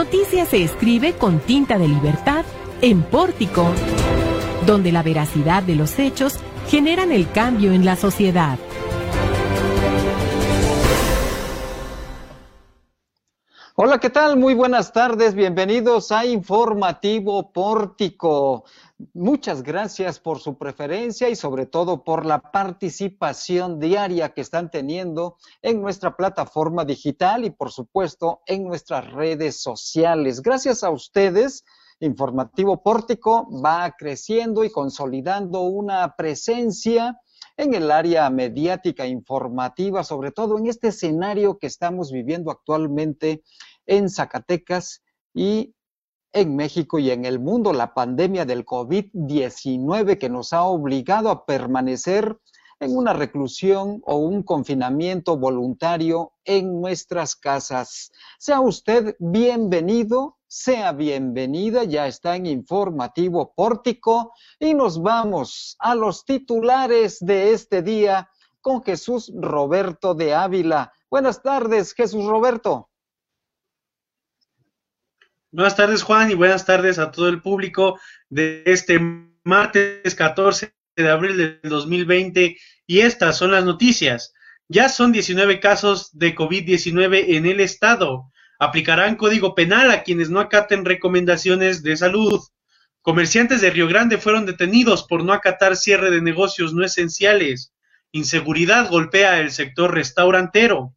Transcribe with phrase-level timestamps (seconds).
[0.00, 2.46] Noticia se escribe con tinta de libertad
[2.80, 3.70] en Pórtico,
[4.64, 8.58] donde la veracidad de los hechos generan el cambio en la sociedad.
[13.74, 14.38] Hola, ¿qué tal?
[14.38, 15.34] Muy buenas tardes.
[15.34, 18.64] Bienvenidos a Informativo Pórtico.
[19.14, 25.38] Muchas gracias por su preferencia y sobre todo por la participación diaria que están teniendo
[25.62, 30.42] en nuestra plataforma digital y por supuesto en nuestras redes sociales.
[30.42, 31.64] Gracias a ustedes.
[32.00, 37.18] Informativo Pórtico va creciendo y consolidando una presencia
[37.56, 43.42] en el área mediática informativa, sobre todo en este escenario que estamos viviendo actualmente
[43.86, 45.74] en Zacatecas y
[46.32, 51.44] en México y en el mundo, la pandemia del COVID-19 que nos ha obligado a
[51.44, 52.38] permanecer
[52.80, 58.10] en una reclusión o un confinamiento voluntario en nuestras casas.
[58.38, 66.24] Sea usted bienvenido, sea bienvenida, ya está en informativo pórtico y nos vamos a los
[66.24, 68.30] titulares de este día
[68.60, 70.92] con Jesús Roberto de Ávila.
[71.10, 72.89] Buenas tardes, Jesús Roberto.
[75.52, 79.00] Buenas tardes, Juan, y buenas tardes a todo el público de este
[79.42, 82.56] martes 14 de abril del 2020.
[82.86, 84.32] Y estas son las noticias.
[84.68, 88.30] Ya son 19 casos de COVID-19 en el estado.
[88.60, 92.40] Aplicarán código penal a quienes no acaten recomendaciones de salud.
[93.02, 97.72] Comerciantes de Río Grande fueron detenidos por no acatar cierre de negocios no esenciales.
[98.12, 100.94] Inseguridad golpea el sector restaurantero.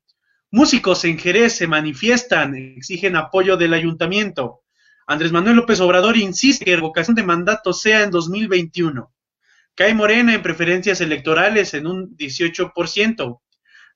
[0.53, 4.61] Músicos en Jerez se manifiestan, exigen apoyo del ayuntamiento.
[5.07, 9.11] Andrés Manuel López Obrador insiste que la revocación de mandato sea en 2021.
[9.73, 13.41] Cae Morena en preferencias electorales en un 18%.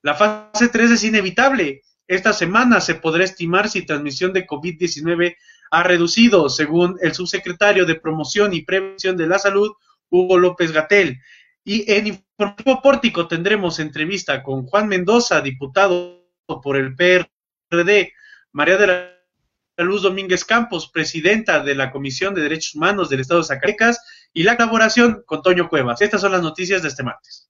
[0.01, 1.83] La fase 3 es inevitable.
[2.07, 5.35] Esta semana se podrá estimar si transmisión de COVID-19
[5.69, 9.73] ha reducido, según el subsecretario de Promoción y Prevención de la Salud,
[10.09, 11.21] Hugo López Gatel.
[11.63, 18.13] Y en Informativo Pórtico tendremos entrevista con Juan Mendoza, diputado por el PRD,
[18.53, 23.41] María de la Luz Domínguez Campos, presidenta de la Comisión de Derechos Humanos del Estado
[23.41, 26.01] de Zacatecas, y la colaboración con Toño Cuevas.
[26.01, 27.49] Estas son las noticias de este martes.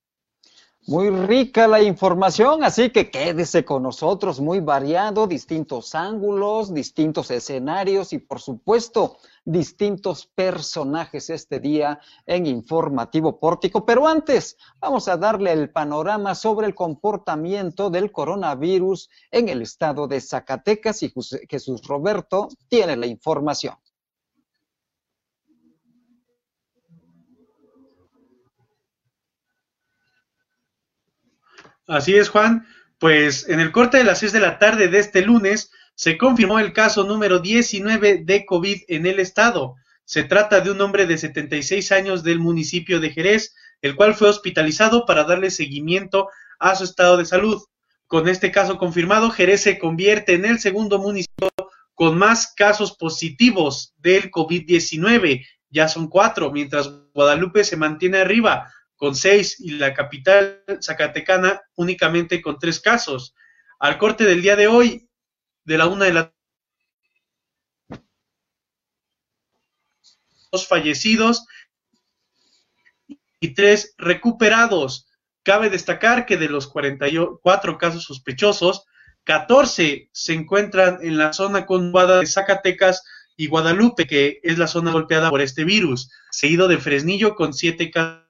[0.90, 8.14] Muy rica la información, así que quédese con nosotros, muy variado, distintos ángulos, distintos escenarios
[8.14, 13.86] y por supuesto distintos personajes este día en Informativo Pórtico.
[13.86, 20.08] Pero antes, vamos a darle el panorama sobre el comportamiento del coronavirus en el estado
[20.08, 21.14] de Zacatecas y
[21.50, 23.76] Jesús Roberto tiene la información.
[31.88, 32.68] Así es, Juan.
[33.00, 36.60] Pues en el corte de las 6 de la tarde de este lunes se confirmó
[36.60, 39.76] el caso número 19 de COVID en el estado.
[40.04, 44.30] Se trata de un hombre de 76 años del municipio de Jerez, el cual fue
[44.30, 46.30] hospitalizado para darle seguimiento
[46.60, 47.64] a su estado de salud.
[48.08, 51.50] Con este caso confirmado, Jerez se convierte en el segundo municipio
[51.94, 55.46] con más casos positivos del COVID-19.
[55.70, 62.42] Ya son cuatro, mientras Guadalupe se mantiene arriba con seis y la capital Zacatecana únicamente
[62.42, 63.36] con tres casos.
[63.80, 65.08] Al corte del día de hoy,
[65.64, 66.34] de la una de la
[70.52, 71.46] dos fallecidos
[73.40, 75.08] y tres recuperados.
[75.44, 78.86] Cabe destacar que de los 44 casos sospechosos,
[79.26, 83.04] 14 se encuentran en la zona conurbada de Zacatecas
[83.36, 87.92] y Guadalupe, que es la zona golpeada por este virus, seguido de Fresnillo con siete
[87.92, 88.27] casos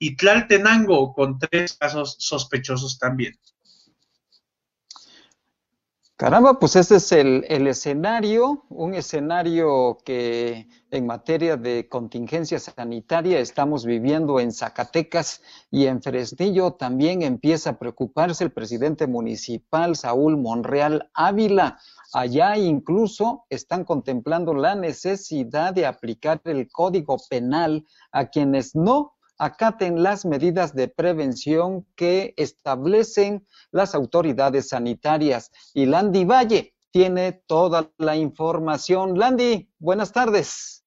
[0.00, 3.38] y Tlaltenango con tres casos sospechosos también.
[6.16, 13.86] Caramba, pues ese es el, escenario, un escenario que en materia de contingencia sanitaria estamos
[13.86, 21.10] viviendo en Zacatecas y en Fresnillo también empieza a preocuparse el presidente municipal Saúl Monreal
[21.14, 21.78] Ávila.
[22.12, 30.02] Allá incluso están contemplando la necesidad de aplicar el código penal a quienes no acaten
[30.02, 35.50] las medidas de prevención que establecen las autoridades sanitarias.
[35.72, 39.18] Y Landy Valle tiene toda la información.
[39.18, 40.84] Landy, buenas tardes.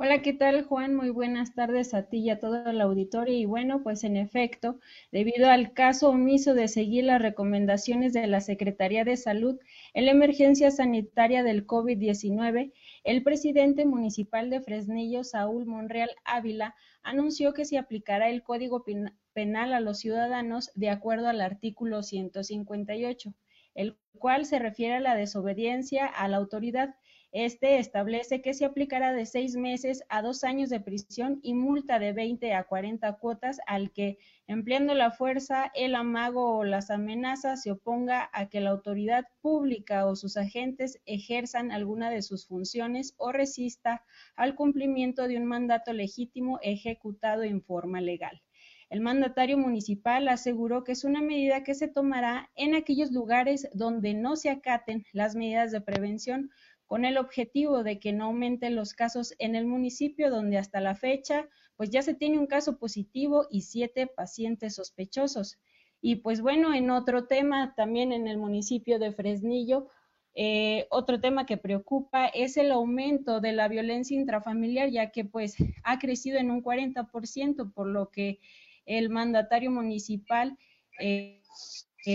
[0.00, 0.94] Hola, ¿qué tal Juan?
[0.94, 3.36] Muy buenas tardes a ti y a todo el auditorio.
[3.36, 4.78] Y bueno, pues en efecto,
[5.12, 9.58] debido al caso omiso de seguir las recomendaciones de la Secretaría de Salud
[9.92, 12.72] en la emergencia sanitaria del COVID-19,
[13.08, 18.84] el presidente municipal de Fresnillo, Saúl Monreal Ávila, anunció que se aplicará el Código
[19.32, 23.32] Penal a los ciudadanos de acuerdo al artículo 158.
[23.74, 26.96] el cual se refiere a la desobediencia a la autoridad.
[27.32, 31.98] Este establece que se aplicará de seis meses a dos años de prisión y multa
[31.98, 34.16] de 20 a 40 cuotas al que,
[34.46, 40.06] empleando la fuerza, el amago o las amenazas, se oponga a que la autoridad pública
[40.06, 44.02] o sus agentes ejerzan alguna de sus funciones o resista
[44.34, 48.40] al cumplimiento de un mandato legítimo ejecutado en forma legal.
[48.88, 54.14] El mandatario municipal aseguró que es una medida que se tomará en aquellos lugares donde
[54.14, 56.50] no se acaten las medidas de prevención
[56.88, 60.96] con el objetivo de que no aumenten los casos en el municipio donde hasta la
[60.96, 65.60] fecha pues ya se tiene un caso positivo y siete pacientes sospechosos.
[66.00, 69.88] Y pues bueno, en otro tema, también en el municipio de Fresnillo,
[70.34, 75.56] eh, otro tema que preocupa es el aumento de la violencia intrafamiliar, ya que pues
[75.84, 78.40] ha crecido en un 40%, por lo que
[78.84, 80.56] el mandatario municipal
[81.00, 81.42] eh,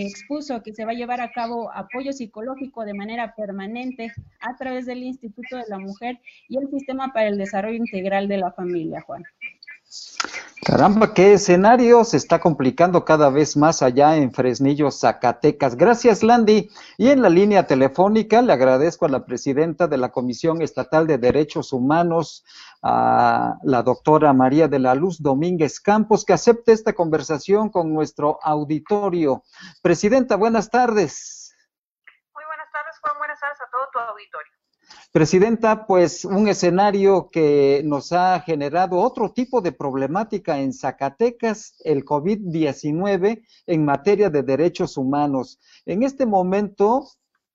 [0.02, 4.86] expuso que se va a llevar a cabo apoyo psicológico de manera permanente a través
[4.86, 6.18] del Instituto de la Mujer
[6.48, 9.24] y el Sistema para el Desarrollo Integral de la Familia, Juan.
[10.62, 15.76] Caramba, qué escenario se está complicando cada vez más allá en Fresnillo, Zacatecas.
[15.76, 16.70] Gracias, Landy.
[16.96, 21.18] Y en la línea telefónica le agradezco a la presidenta de la Comisión Estatal de
[21.18, 22.44] Derechos Humanos,
[22.82, 28.38] a la doctora María de la Luz Domínguez Campos, que acepte esta conversación con nuestro
[28.42, 29.42] auditorio.
[29.82, 31.54] Presidenta, buenas tardes.
[32.34, 33.18] Muy buenas tardes, Juan.
[33.18, 34.52] Buenas tardes a todo tu auditorio.
[35.12, 42.04] Presidenta, pues un escenario que nos ha generado otro tipo de problemática en Zacatecas, el
[42.04, 45.60] COVID-19 en materia de derechos humanos.
[45.86, 47.06] En este momento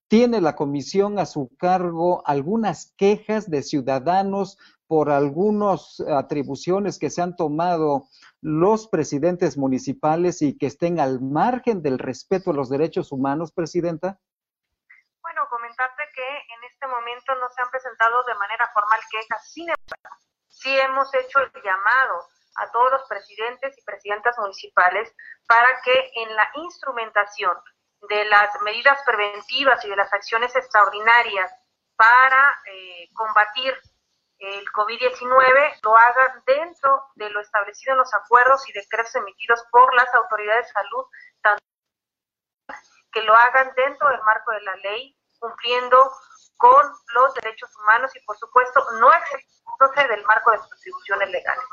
[0.08, 7.22] tiene la comisión a su cargo algunas quejas de ciudadanos por algunas atribuciones que se
[7.22, 8.08] han tomado
[8.40, 14.18] los presidentes municipales y que estén al margen del respeto a los derechos humanos, Presidenta?
[15.22, 16.49] Bueno, comentarte que
[17.20, 20.16] momento no se han presentado de manera formal quejas, sin embargo,
[20.48, 25.14] sí hemos hecho el llamado a todos los presidentes y presidentas municipales
[25.46, 27.56] para que en la instrumentación
[28.08, 31.52] de las medidas preventivas y de las acciones extraordinarias
[31.96, 33.78] para eh, combatir
[34.38, 39.94] el COVID-19 lo hagan dentro de lo establecido en los acuerdos y decretos emitidos por
[39.94, 41.04] las autoridades de salud,
[41.42, 41.62] tanto
[43.12, 45.98] que lo hagan dentro del marco de la ley, cumpliendo
[46.56, 46.82] con
[47.14, 51.64] los derechos humanos y, por supuesto, no exigiéndose del marco de sus atribuciones legales.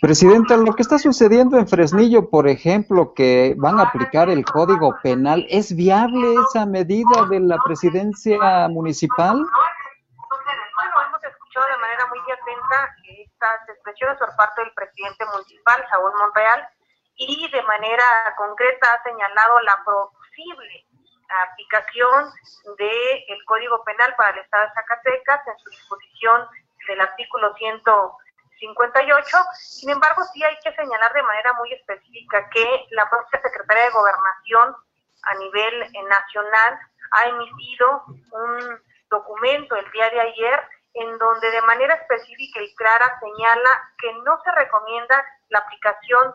[0.00, 4.96] Presidenta, lo que está sucediendo en Fresnillo, por ejemplo, que van a aplicar el Código
[5.02, 9.36] Penal, ¿es viable esa medida de la presidencia municipal?
[9.36, 16.12] Bueno, hemos escuchado de manera muy atenta estas expresiones por parte del presidente municipal, Saúl
[16.18, 16.68] Monreal,
[17.16, 18.04] y de manera
[18.36, 20.86] concreta ha señalado la posible
[21.28, 22.32] aplicación
[22.78, 26.48] del Código Penal para el Estado de Zacatecas en su disposición
[26.88, 29.38] del artículo 158.
[29.58, 33.90] Sin embargo, sí hay que señalar de manera muy específica que la propia Secretaría de
[33.90, 34.76] Gobernación
[35.22, 36.78] a nivel eh, nacional
[37.12, 40.60] ha emitido un documento el día de ayer
[40.94, 46.34] en donde de manera específica y clara señala que no se recomienda la aplicación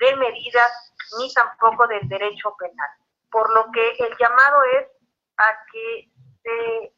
[0.00, 2.90] de medidas ni tampoco del derecho penal
[3.36, 4.88] por lo que el llamado es
[5.36, 6.10] a que
[6.42, 6.94] se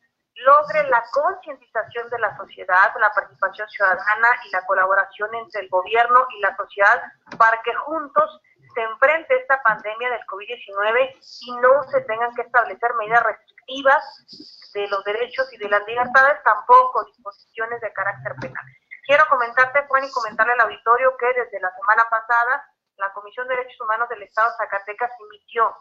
[0.47, 6.29] logre la concientización de la sociedad, la participación ciudadana y la colaboración entre el gobierno
[6.31, 7.03] y la sociedad
[7.37, 8.41] para que juntos
[8.73, 14.87] se enfrente esta pandemia del COVID-19 y no se tengan que establecer medidas restrictivas de
[14.87, 18.65] los derechos y de las libertades, tampoco disposiciones de carácter penal.
[19.09, 22.63] Quiero comentarte, Juan, y comentarle al auditorio que desde la semana pasada
[22.99, 25.75] la Comisión de Derechos Humanos del Estado de Zacatecas emitió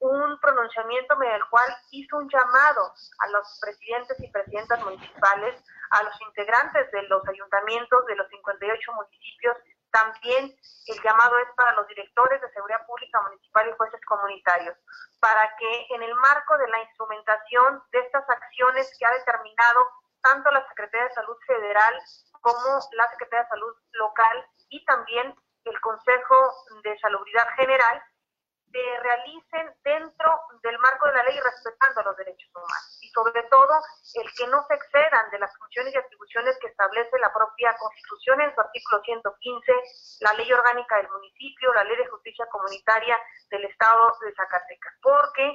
[0.00, 6.02] un pronunciamiento mediante el cual hizo un llamado a los presidentes y presidentas municipales, a
[6.02, 9.56] los integrantes de los ayuntamientos de los 58 municipios.
[9.90, 10.54] También
[10.86, 14.76] el llamado es para los directores de seguridad pública municipal y jueces comunitarios,
[15.20, 19.88] para que en el marco de la instrumentación de estas acciones que ha determinado
[20.22, 21.94] tanto la Secretaría de Salud Federal
[22.40, 25.34] como la Secretaría de Salud Local y también
[25.64, 26.36] el Consejo
[26.82, 28.02] de Salubridad General,
[28.74, 33.70] se realicen dentro del marco de la ley respetando los derechos humanos y sobre todo
[34.14, 38.40] el que no se excedan de las funciones y atribuciones que establece la propia Constitución
[38.40, 39.72] en su artículo 115,
[40.22, 43.16] la ley orgánica del municipio, la ley de justicia comunitaria
[43.50, 45.46] del Estado de Zacatecas, porque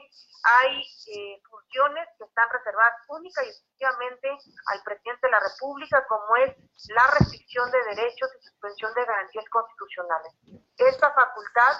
[0.63, 6.37] hay eh, funciones que están reservadas única y exclusivamente al presidente de la República, como
[6.37, 6.55] es
[6.95, 10.31] la restricción de derechos y suspensión de garantías constitucionales.
[10.77, 11.75] Esta facultad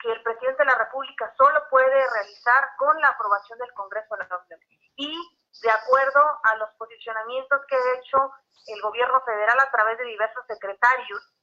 [0.00, 4.24] que el presidente de la República solo puede realizar con la aprobación del Congreso de
[4.24, 4.60] la Nación.
[4.96, 5.14] Y
[5.62, 8.32] de acuerdo a los posicionamientos que ha hecho
[8.66, 11.34] el gobierno federal a través de diversos secretarios,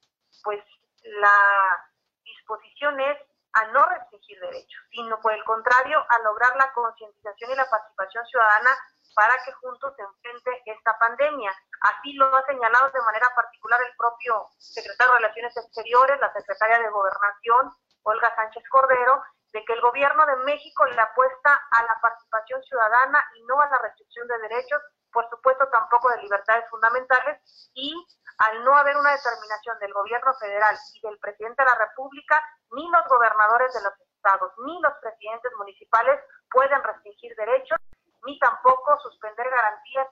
[0.42, 0.62] pues
[1.02, 1.90] la
[2.24, 3.18] disposición es
[3.52, 8.26] a no restringir derechos, sino por el contrario, a lograr la concientización y la participación
[8.26, 8.70] ciudadana
[9.14, 11.52] para que juntos se enfrente esta pandemia.
[11.80, 16.78] Así lo ha señalado de manera particular el propio secretario de Relaciones Exteriores, la secretaria
[16.78, 17.74] de Gobernación,
[18.08, 19.22] Olga Sánchez Cordero,
[19.52, 23.68] de que el gobierno de México le apuesta a la participación ciudadana y no a
[23.68, 27.94] la restricción de derechos, por supuesto tampoco de libertades fundamentales, y
[28.38, 32.88] al no haber una determinación del gobierno federal y del presidente de la República, ni
[32.90, 37.78] los gobernadores de los estados, ni los presidentes municipales pueden restringir derechos,
[38.24, 40.08] ni tampoco suspender garantías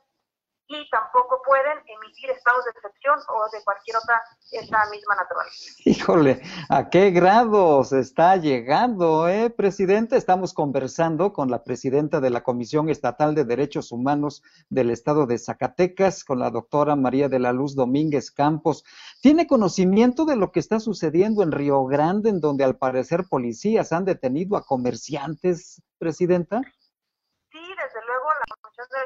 [0.68, 4.20] y tampoco pueden emitir estados de excepción o de cualquier otra
[4.50, 5.74] esa misma naturaleza.
[5.84, 10.16] Híjole, ¿a qué grado se está llegando, eh, presidente?
[10.16, 15.38] Estamos conversando con la presidenta de la Comisión Estatal de Derechos Humanos del Estado de
[15.38, 18.84] Zacatecas, con la doctora María de la Luz Domínguez Campos.
[19.20, 23.92] ¿Tiene conocimiento de lo que está sucediendo en Río Grande, en donde al parecer policías
[23.92, 26.62] han detenido a comerciantes, presidenta?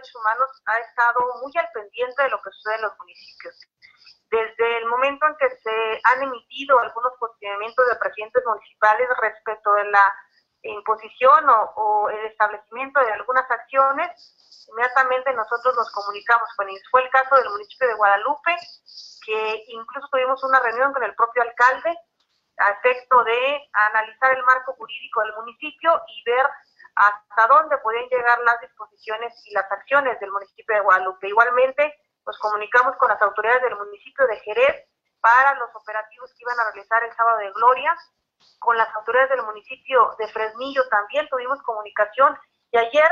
[0.01, 3.55] De Derechos Humanos ha estado muy al pendiente de lo que sucede en los municipios.
[4.31, 9.85] Desde el momento en que se han emitido algunos posicionamientos de presidentes municipales respecto de
[9.91, 10.15] la
[10.63, 16.83] imposición o, el establecimiento de algunas acciones, inmediatamente nosotros nos comunicamos con ellos.
[16.91, 18.57] Fue el caso del municipio de Guadalupe,
[19.27, 21.97] que incluso tuvimos una reunión con el propio alcalde
[22.59, 26.47] a efecto de analizar el marco jurídico del municipio y ver
[26.95, 31.29] hasta dónde pueden llegar las disposiciones y las acciones del municipio de Guadalupe.
[31.29, 31.95] Igualmente,
[32.27, 34.87] nos comunicamos con las autoridades del municipio de Jerez
[35.21, 37.97] para los operativos que iban a realizar el sábado de Gloria,
[38.59, 42.39] con las autoridades del municipio de Fresnillo también tuvimos comunicación
[42.73, 43.11] y ayer,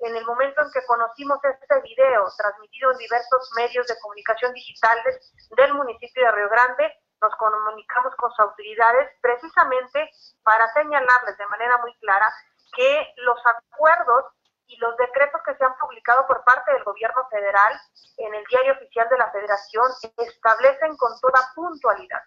[0.00, 5.32] en el momento en que conocimos este video transmitido en diversos medios de comunicación digitales
[5.56, 10.10] del municipio de Río Grande, nos comunicamos con sus autoridades precisamente
[10.42, 12.32] para señalarles de manera muy clara
[12.76, 14.24] que los acuerdos
[14.68, 17.72] y los decretos que se han publicado por parte del gobierno federal
[18.18, 19.86] en el diario oficial de la federación
[20.18, 22.22] establecen con toda puntualidad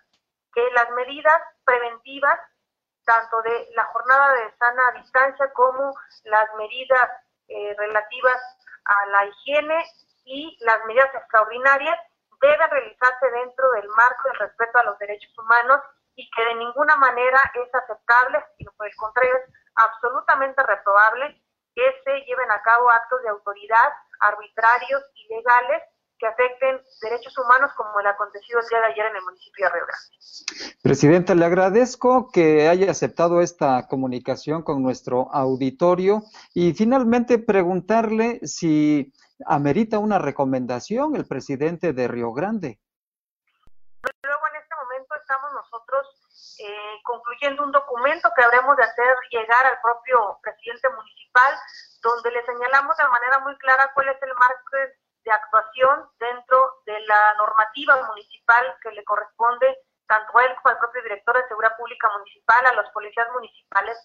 [0.53, 2.39] que las medidas preventivas,
[3.05, 7.09] tanto de la jornada de sana distancia como las medidas
[7.47, 8.41] eh, relativas
[8.85, 9.85] a la higiene
[10.25, 11.97] y las medidas extraordinarias,
[12.41, 15.81] deben realizarse dentro del marco del respeto a los derechos humanos
[16.15, 21.41] y que de ninguna manera es aceptable, sino por el contrario es absolutamente reprobable
[21.75, 25.83] que se lleven a cabo actos de autoridad arbitrarios, ilegales,
[26.19, 29.71] que afecten derechos humanos como el acontecido el día de ayer en el municipio de
[29.71, 30.75] Río Grande.
[30.83, 39.13] Presidenta, le agradezco que haya aceptado esta comunicación con nuestro auditorio y finalmente preguntarle si
[39.45, 42.79] amerita una recomendación el presidente de Río Grande.
[44.23, 46.18] Luego en este momento estamos nosotros
[46.59, 51.55] eh, concluyendo un documento que habremos de hacer llegar al propio presidente municipal,
[52.01, 54.77] donde le señalamos de manera muy clara cuál es el marco
[55.23, 60.79] de actuación dentro de la normativa municipal que le corresponde tanto a él como al
[60.79, 63.97] propio director de Seguridad Pública Municipal, a los policías municipales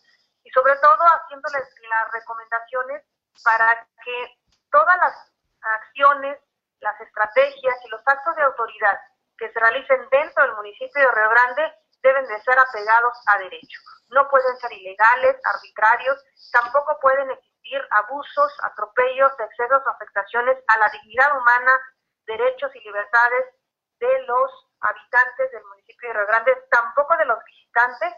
[0.45, 3.03] y sobre todo haciéndoles las recomendaciones
[3.43, 4.39] para que
[4.71, 6.39] todas las acciones,
[6.81, 9.01] las estrategias y los actos de autoridad
[9.39, 13.81] que se realicen dentro del municipio de Río Grande deben de ser apegados a derecho.
[14.11, 20.89] No pueden ser ilegales, arbitrarios, tampoco pueden existir abusos, atropellos, excesos o afectaciones a la
[20.91, 21.73] dignidad humana,
[22.27, 23.45] derechos y libertades
[23.99, 28.13] de los habitantes del municipio de Río Grande, tampoco de los visitantes,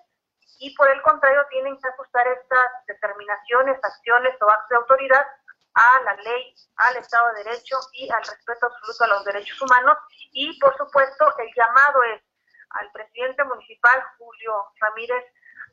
[0.58, 5.26] y por el contrario tienen que ajustar estas determinaciones, acciones o actos de autoridad
[5.74, 9.98] a la ley, al Estado de Derecho y al respeto absoluto a los derechos humanos.
[10.32, 12.22] Y por supuesto, el llamado es
[12.70, 15.24] al presidente municipal, Julio Ramírez,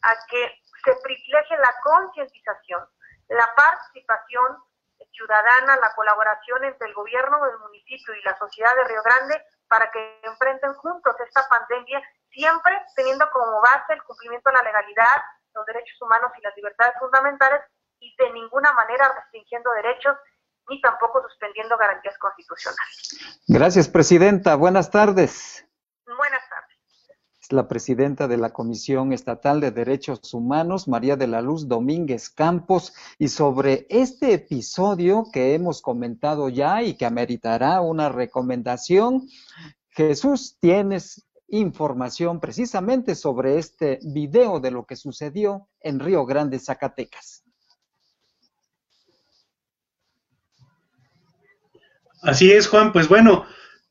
[0.02, 2.88] a que se privilegie la concientización,
[3.30, 4.58] la participación
[5.12, 9.90] ciudadana, la colaboración entre el gobierno del municipio y la sociedad de Río Grande para
[9.92, 15.24] que enfrenten juntos esta pandemia, siempre teniendo como base el cumplimiento de la legalidad,
[15.54, 17.62] los derechos humanos y las libertades fundamentales
[18.00, 20.18] y de ninguna manera restringiendo derechos
[20.70, 23.44] ni tampoco suspendiendo garantías constitucionales.
[23.48, 24.56] Gracias, Presidenta.
[24.56, 25.66] Buenas tardes.
[26.06, 26.50] Buenas
[27.44, 32.30] es la presidenta de la Comisión Estatal de Derechos Humanos, María de la Luz Domínguez
[32.30, 39.28] Campos, y sobre este episodio que hemos comentado ya y que ameritará una recomendación,
[39.90, 47.44] Jesús, tienes información precisamente sobre este video de lo que sucedió en Río Grande, Zacatecas.
[52.22, 53.44] Así es, Juan, pues bueno,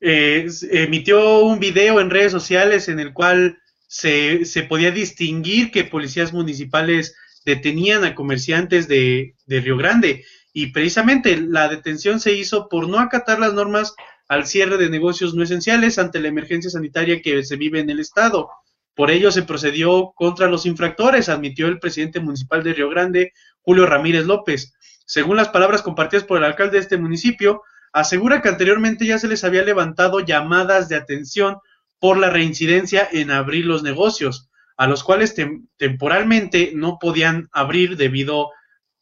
[0.02, 5.84] eh, emitió un video en redes sociales en el cual se, se, podía distinguir que
[5.84, 12.68] policías municipales detenían a comerciantes de, de Río Grande y precisamente la detención se hizo
[12.68, 13.94] por no acatar las normas
[14.28, 18.00] al cierre de negocios no esenciales ante la emergencia sanitaria que se vive en el
[18.00, 18.50] estado.
[18.96, 23.86] Por ello se procedió contra los infractores, admitió el presidente municipal de Río Grande, Julio
[23.86, 24.74] Ramírez López.
[25.06, 27.62] Según las palabras compartidas por el alcalde de este municipio,
[27.92, 31.59] asegura que anteriormente ya se les había levantado llamadas de atención
[31.98, 35.37] por la reincidencia en abrir los negocios, a los cuales
[35.76, 38.50] temporalmente no podían abrir debido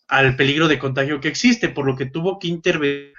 [0.09, 3.14] al peligro de contagio que existe, por lo que tuvo que intervenir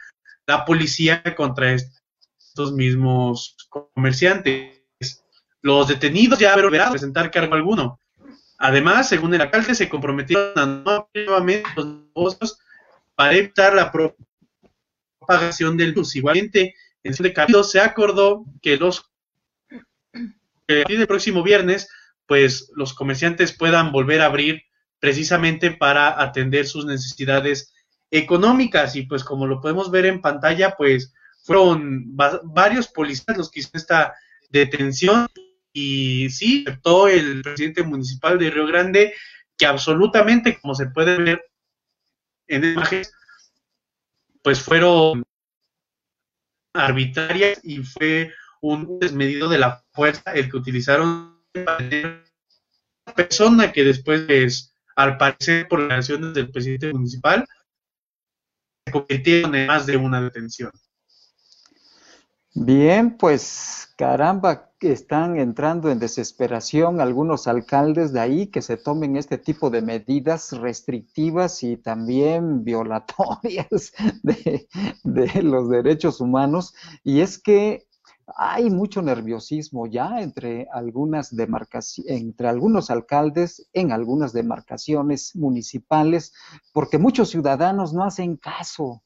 [0.45, 4.83] la policía contra estos mismos comerciantes.
[5.61, 7.99] Los detenidos ya habrán a presentar cargo alguno.
[8.57, 12.59] Además, según el alcalde, se comprometieron a no abrir nuevamente los negocios
[13.15, 13.91] para evitar la
[15.21, 16.15] propagación del virus.
[16.15, 19.09] Igualmente, en el cabildo se acordó que los
[20.67, 21.89] que a partir próximo viernes,
[22.25, 24.63] pues los comerciantes puedan volver a abrir
[24.99, 27.73] precisamente para atender sus necesidades
[28.09, 28.95] económicas.
[28.95, 33.81] Y pues como lo podemos ver en pantalla, pues fueron varios policías los que hicieron
[33.81, 34.13] esta
[34.49, 35.27] detención
[35.73, 39.13] y sí, aceptó el presidente municipal de Río Grande
[39.57, 41.45] que absolutamente, como se puede ver
[42.47, 43.13] en imágenes,
[44.43, 45.23] pues fueron
[46.73, 52.23] arbitrarias y fue un desmedido de la fuerza el que utilizaron una
[53.15, 57.45] persona que después, pues, al parecer, por las acciones del presidente municipal,
[58.85, 60.71] se convirtieron en más de una detención.
[62.53, 69.37] Bien, pues caramba, están entrando en desesperación algunos alcaldes de ahí que se tomen este
[69.37, 74.67] tipo de medidas restrictivas y también violatorias de,
[75.03, 76.73] de los derechos humanos.
[77.03, 77.87] Y es que
[78.35, 86.33] hay mucho nerviosismo ya entre algunas demarcaciones, entre algunos alcaldes en algunas demarcaciones municipales,
[86.73, 89.03] porque muchos ciudadanos no hacen caso,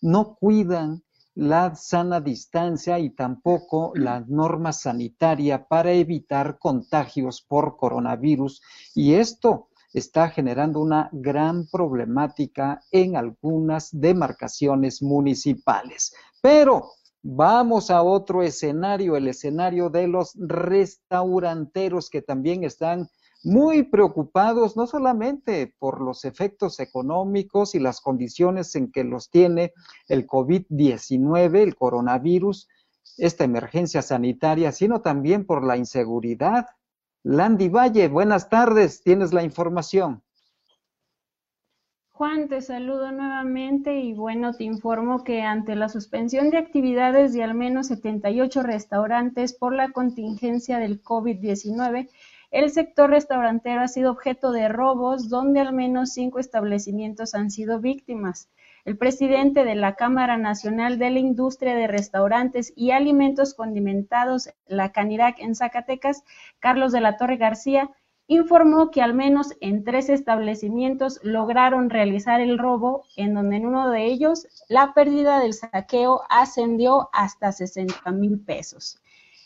[0.00, 1.02] no cuidan
[1.40, 8.60] la sana distancia y tampoco la norma sanitaria para evitar contagios por coronavirus.
[8.94, 16.12] Y esto está generando una gran problemática en algunas demarcaciones municipales.
[16.42, 16.90] Pero
[17.22, 23.10] Vamos a otro escenario, el escenario de los restauranteros que también están
[23.42, 29.72] muy preocupados, no solamente por los efectos económicos y las condiciones en que los tiene
[30.08, 32.68] el COVID-19, el coronavirus,
[33.16, 36.66] esta emergencia sanitaria, sino también por la inseguridad.
[37.22, 40.22] Landy Valle, buenas tardes, tienes la información.
[42.20, 47.42] Juan, te saludo nuevamente y bueno, te informo que ante la suspensión de actividades de
[47.42, 52.10] al menos 78 restaurantes por la contingencia del COVID-19,
[52.50, 57.80] el sector restaurantero ha sido objeto de robos donde al menos cinco establecimientos han sido
[57.80, 58.48] víctimas.
[58.84, 64.90] El presidente de la Cámara Nacional de la Industria de Restaurantes y Alimentos Condimentados, la
[64.90, 66.24] Canirac en Zacatecas,
[66.58, 67.90] Carlos de la Torre García,
[68.26, 73.90] informó que al menos en tres establecimientos lograron realizar el robo, en donde en uno
[73.90, 79.00] de ellos la pérdida del saqueo ascendió hasta 60 mil pesos.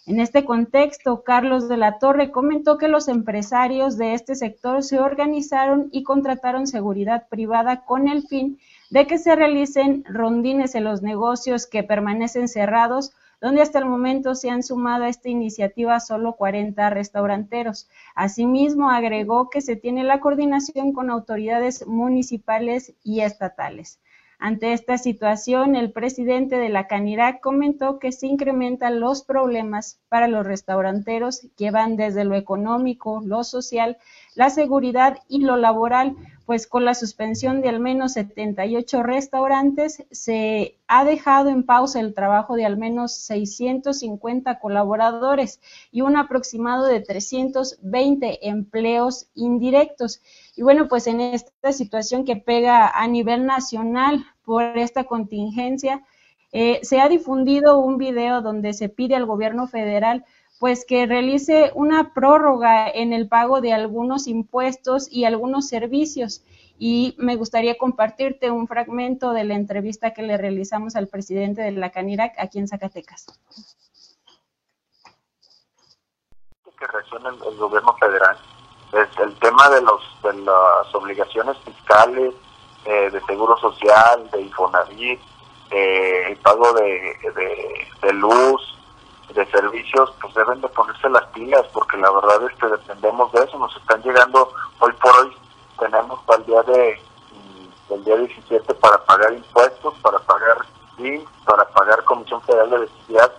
[0.06, 4.98] En este contexto, Carlos de la Torre comentó que los empresarios de este sector se
[4.98, 8.58] organizaron y contrataron seguridad privada con el fin
[8.90, 14.34] de que se realicen rondines en los negocios que permanecen cerrados donde hasta el momento
[14.34, 17.88] se han sumado a esta iniciativa solo 40 restauranteros.
[18.14, 24.00] Asimismo, agregó que se tiene la coordinación con autoridades municipales y estatales.
[24.46, 30.28] Ante esta situación, el presidente de la Canirac comentó que se incrementan los problemas para
[30.28, 33.96] los restauranteros que van desde lo económico, lo social,
[34.34, 36.16] la seguridad y lo laboral,
[36.46, 42.12] pues con la suspensión de al menos 78 restaurantes se ha dejado en pausa el
[42.12, 50.20] trabajo de al menos 650 colaboradores y un aproximado de 320 empleos indirectos.
[50.54, 56.04] Y bueno, pues en esta situación que pega a nivel nacional por esta contingencia,
[56.52, 60.24] eh, se ha difundido un video donde se pide al gobierno federal
[60.58, 66.42] pues que realice una prórroga en el pago de algunos impuestos y algunos servicios.
[66.78, 71.72] Y me gustaría compartirte un fragmento de la entrevista que le realizamos al presidente de
[71.72, 73.26] la Canirac aquí en Zacatecas.
[76.78, 78.36] Que reaccione el, gobierno federal
[78.94, 82.34] el tema de, los, de las obligaciones fiscales,
[82.84, 85.20] eh, de seguro social, de Infonavit,
[85.70, 87.16] eh, el pago de,
[88.02, 88.78] de, luz,
[89.34, 93.44] de servicios, pues deben de ponerse las pilas, porque la verdad es que dependemos de
[93.44, 95.36] eso, nos están llegando, hoy por hoy
[95.78, 97.02] tenemos para el día de
[97.90, 100.56] el día 17 para pagar impuestos, para pagar
[100.98, 103.32] IMSS, para pagar Comisión Federal de Electricidad.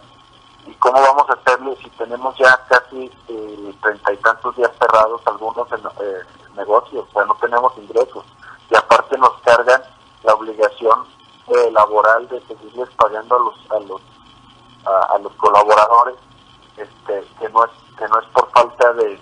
[0.68, 5.22] ¿Y cómo vamos a hacerlo si tenemos ya casi eh, treinta y tantos días cerrados
[5.26, 6.20] algunos eh,
[6.56, 7.08] negocios?
[7.10, 8.24] O sea, no tenemos ingresos.
[8.70, 9.82] Y aparte nos cargan
[10.24, 11.06] la obligación
[11.48, 14.02] eh, laboral de seguirles pagando a los a los
[14.86, 16.16] a, los colaboradores
[16.78, 19.20] este que no es que no es por falta de,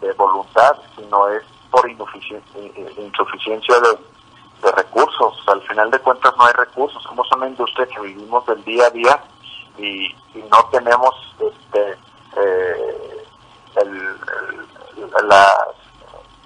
[0.00, 3.98] de voluntad sino es por insuficiencia de,
[4.62, 5.42] de recursos.
[5.46, 7.02] Al final de cuentas no hay recursos.
[7.02, 9.24] Somos una industria que vivimos del día a día
[9.78, 10.14] y,
[10.50, 11.96] no tenemos este
[12.36, 13.24] eh,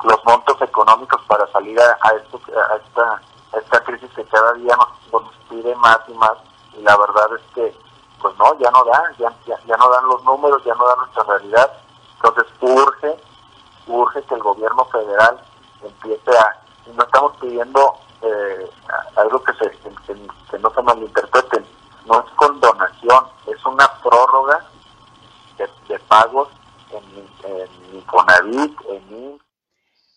[0.05, 3.23] los montos económicos para salir a, esto, a, esta,
[3.59, 6.35] esta crisis que cada día nos, pide más y más.
[6.79, 7.75] Y la verdad es que,
[8.21, 11.25] pues no, ya no dan, ya, ya, no dan los números, ya no dan nuestra
[11.25, 11.73] realidad.
[12.17, 13.17] Entonces urge,
[13.87, 15.41] urge que el gobierno federal
[15.83, 16.57] empiece a,
[16.95, 18.71] no estamos pidiendo eh,
[19.17, 21.67] algo que, se, que, no se malinterpreten,
[22.07, 24.65] no es con donación, es una prórroga
[25.59, 26.49] de, pagos
[26.91, 29.39] en, en Infonavit, en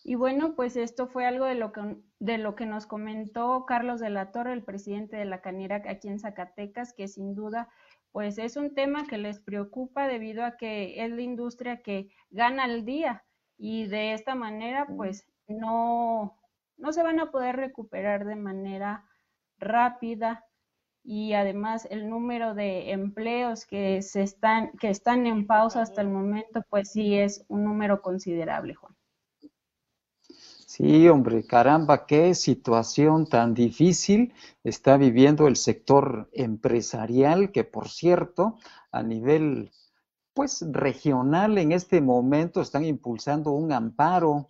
[0.04, 4.00] y bueno, pues esto fue algo de lo que de lo que nos comentó Carlos
[4.00, 7.68] de la Torre, el presidente de la Canirac aquí en Zacatecas, que sin duda
[8.12, 12.66] pues es un tema que les preocupa debido a que es la industria que gana
[12.66, 13.24] el día
[13.58, 16.38] y de esta manera pues no
[16.76, 19.04] no se van a poder recuperar de manera
[19.58, 20.44] rápida
[21.04, 26.08] y además el número de empleos que se están que están en pausa hasta el
[26.08, 28.96] momento pues sí es un número considerable, Juan.
[30.74, 34.32] Sí, hombre, caramba, qué situación tan difícil
[34.64, 38.56] está viviendo el sector empresarial que por cierto,
[38.90, 39.70] a nivel
[40.32, 44.48] pues regional en este momento están impulsando un amparo.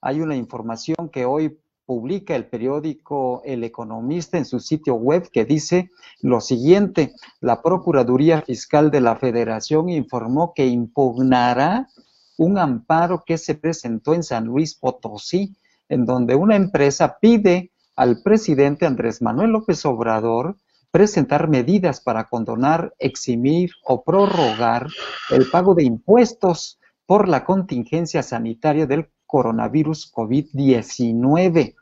[0.00, 5.44] Hay una información que hoy publica el periódico El Economista en su sitio web que
[5.44, 5.90] dice
[6.22, 7.12] lo siguiente,
[7.42, 11.88] la Procuraduría Fiscal de la Federación informó que impugnará
[12.36, 15.56] un amparo que se presentó en San Luis Potosí,
[15.88, 20.56] en donde una empresa pide al presidente Andrés Manuel López Obrador
[20.90, 24.88] presentar medidas para condonar, eximir o prorrogar
[25.30, 31.74] el pago de impuestos por la contingencia sanitaria del coronavirus COVID-19.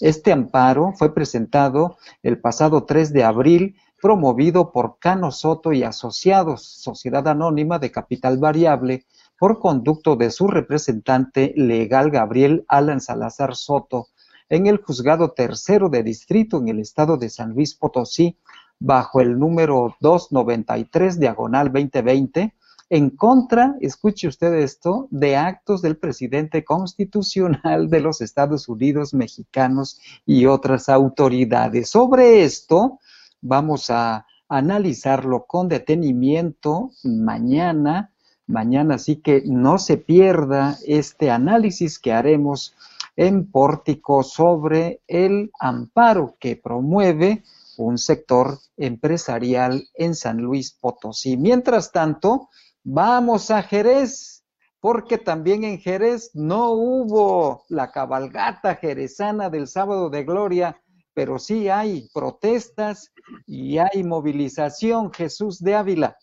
[0.00, 6.62] Este amparo fue presentado el pasado 3 de abril, promovido por Cano Soto y Asociados,
[6.62, 9.04] Sociedad Anónima de Capital Variable,
[9.38, 14.08] por conducto de su representante legal Gabriel Alan Salazar Soto,
[14.48, 18.36] en el juzgado tercero de distrito en el estado de San Luis Potosí,
[18.80, 22.54] bajo el número 293 diagonal 2020,
[22.90, 30.00] en contra, escuche usted esto, de actos del presidente constitucional de los Estados Unidos mexicanos
[30.24, 31.90] y otras autoridades.
[31.90, 32.98] Sobre esto
[33.42, 38.10] vamos a analizarlo con detenimiento mañana.
[38.48, 42.74] Mañana así que no se pierda este análisis que haremos
[43.14, 47.44] en Pórtico sobre el amparo que promueve
[47.76, 51.36] un sector empresarial en San Luis Potosí.
[51.36, 52.48] Mientras tanto,
[52.90, 54.44] Vamos a Jerez,
[54.80, 60.80] porque también en Jerez no hubo la cabalgata jerezana del sábado de gloria,
[61.12, 63.12] pero sí hay protestas
[63.46, 66.16] y hay movilización, Jesús de Ávila.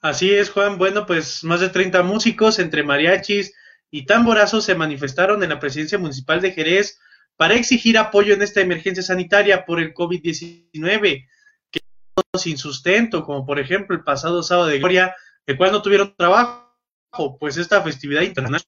[0.00, 0.78] Así es, Juan.
[0.78, 3.54] Bueno, pues más de 30 músicos entre mariachis
[3.90, 6.98] y tamborazos se manifestaron en la presidencia municipal de Jerez
[7.36, 11.26] para exigir apoyo en esta emergencia sanitaria por el COVID-19
[12.38, 15.14] sin sustento, como por ejemplo el pasado sábado de Gloria,
[15.46, 18.62] el cual no tuvieron trabajo, pues esta festividad internacional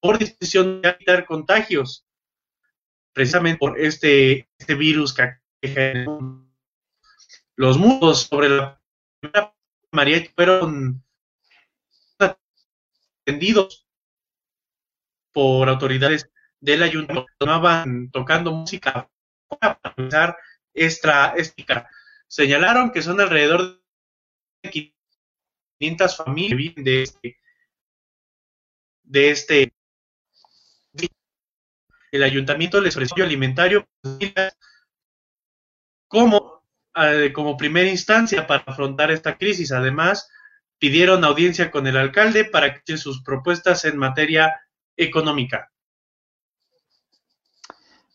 [0.00, 2.06] por decisión de evitar contagios,
[3.12, 6.06] precisamente por este, este virus que
[7.56, 8.80] los mundos sobre la
[9.20, 9.54] primera
[9.98, 11.04] María fueron
[13.26, 13.84] atendidos
[15.32, 16.30] por autoridades
[16.60, 19.10] del ayuntamiento, estaban tocando música
[19.48, 20.36] para pensar
[20.72, 21.90] extra, extra
[22.28, 23.82] señalaron que son alrededor
[24.62, 24.92] de
[25.80, 27.40] 500 familias que viven de este,
[29.02, 29.74] de este
[32.12, 33.84] el ayuntamiento les ofreció alimentario
[36.06, 36.57] como,
[37.00, 39.72] eh, como primera instancia para afrontar esta crisis.
[39.72, 40.28] Además,
[40.78, 44.54] pidieron audiencia con el alcalde para que sus propuestas en materia
[44.96, 45.70] económica.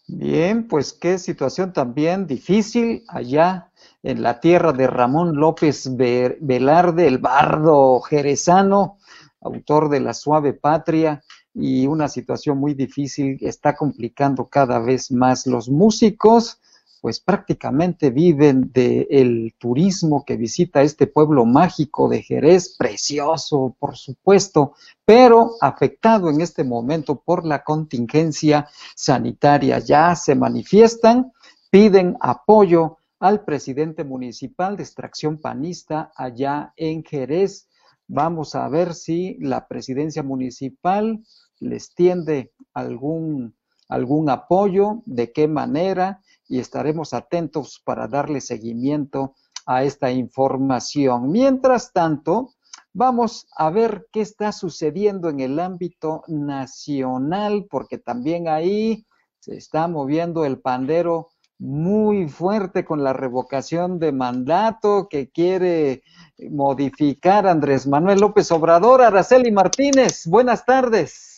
[0.07, 3.71] Bien, pues qué situación también difícil allá
[4.03, 8.97] en la tierra de Ramón López Velarde, el bardo jerezano,
[9.41, 15.47] autor de La Suave Patria, y una situación muy difícil está complicando cada vez más
[15.47, 16.59] los músicos
[17.03, 24.75] pues prácticamente viven del turismo que visita este pueblo mágico de Jerez, precioso, por supuesto,
[25.03, 29.79] pero afectado en este momento por la contingencia sanitaria.
[29.79, 31.33] Ya se manifiestan,
[31.69, 37.67] piden apoyo al presidente municipal de extracción panista allá en Jerez.
[38.07, 41.21] Vamos a ver si la presidencia municipal
[41.59, 43.55] les tiende algún,
[43.89, 46.21] algún apoyo, de qué manera
[46.53, 49.33] y estaremos atentos para darle seguimiento
[49.65, 51.31] a esta información.
[51.31, 52.53] Mientras tanto,
[52.93, 59.03] vamos a ver qué está sucediendo en el ámbito nacional, porque también ahí
[59.39, 66.03] se está moviendo el pandero muy fuerte con la revocación de mandato que quiere
[66.51, 69.01] modificar Andrés Manuel López Obrador.
[69.01, 71.32] Araceli Martínez, buenas tardes.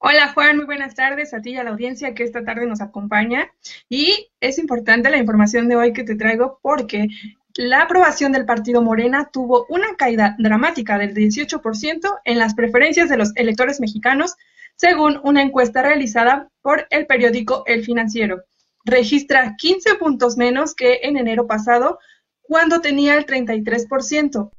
[0.00, 2.80] Hola Juan, muy buenas tardes a ti y a la audiencia que esta tarde nos
[2.80, 3.52] acompaña.
[3.88, 7.08] Y es importante la información de hoy que te traigo porque
[7.54, 13.16] la aprobación del partido Morena tuvo una caída dramática del 18% en las preferencias de
[13.16, 14.36] los electores mexicanos,
[14.76, 18.44] según una encuesta realizada por el periódico El Financiero.
[18.84, 21.98] Registra 15 puntos menos que en enero pasado,
[22.42, 24.52] cuando tenía el 33%.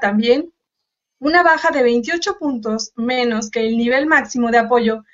[0.00, 0.52] También
[1.20, 5.04] una baja de 28 puntos menos que el nivel máximo de apoyo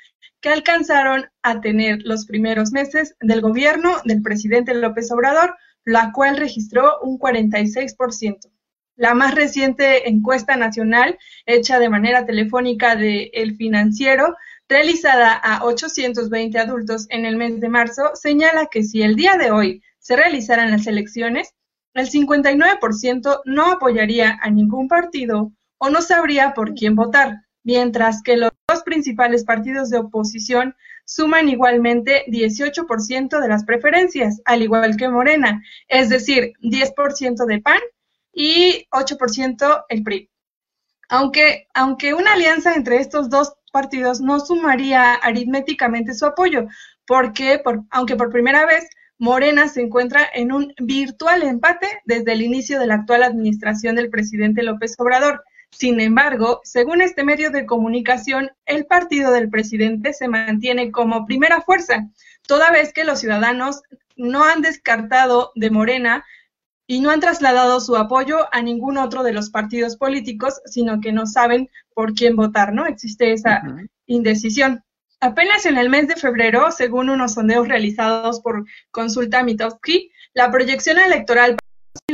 [0.41, 6.37] que alcanzaron a tener los primeros meses del gobierno del presidente López Obrador, la cual
[6.37, 8.51] registró un 46%.
[8.97, 14.37] La más reciente encuesta nacional, hecha de manera telefónica de El Financiero,
[14.69, 19.51] realizada a 820 adultos en el mes de marzo, señala que si el día de
[19.51, 21.55] hoy se realizaran las elecciones,
[21.95, 25.53] el 59% no apoyaría a ningún partido
[25.85, 31.51] o no sabría por quién votar, mientras que los dos principales partidos de oposición suman
[31.51, 37.81] igualmente 18% de las preferencias, al igual que Morena, es decir, 10% de PAN
[38.33, 40.31] y 8% el PRI.
[41.11, 46.67] Aunque, aunque una alianza entre estos dos partidos no sumaría aritméticamente su apoyo,
[47.07, 52.41] porque por, aunque por primera vez Morena se encuentra en un virtual empate desde el
[52.41, 55.45] inicio de la actual administración del presidente López Obrador,
[55.77, 61.63] sin embargo, según este medio de comunicación, el partido del presidente se mantiene como primera
[61.63, 62.07] fuerza,
[62.47, 63.83] toda vez que los ciudadanos
[64.17, 66.25] no han descartado de Morena
[66.87, 71.13] y no han trasladado su apoyo a ningún otro de los partidos políticos, sino que
[71.13, 72.87] no saben por quién votar, ¿no?
[72.87, 73.63] Existe esa
[74.07, 74.85] indecisión.
[75.21, 80.99] Apenas en el mes de febrero, según unos sondeos realizados por Consulta Mitowski, la proyección
[80.99, 81.57] electoral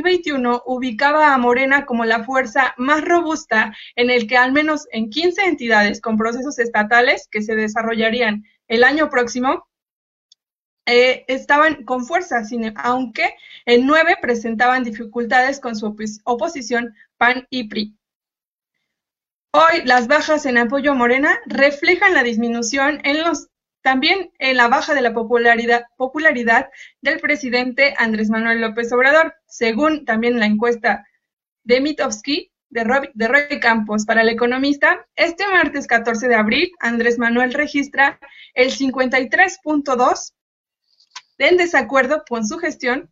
[0.03, 5.11] 2021 ubicaba a Morena como la fuerza más robusta en el que al menos en
[5.11, 9.67] 15 entidades con procesos estatales que se desarrollarían el año próximo
[10.87, 12.43] eh, estaban con fuerza,
[12.77, 13.35] aunque
[13.67, 17.97] en nueve presentaban dificultades con su oposición PAN y PRI.
[19.53, 23.51] Hoy las bajas en apoyo a Morena reflejan la disminución en los
[23.83, 30.39] también en la baja de la popularidad, del presidente Andrés Manuel López Obrador, según también
[30.39, 31.07] la encuesta
[31.65, 37.53] de Mitowski de Roy, Campos para el economista, este martes 14 de abril, Andrés Manuel
[37.53, 38.21] registra
[38.55, 40.33] el 53.2
[41.39, 43.11] en desacuerdo con su gestión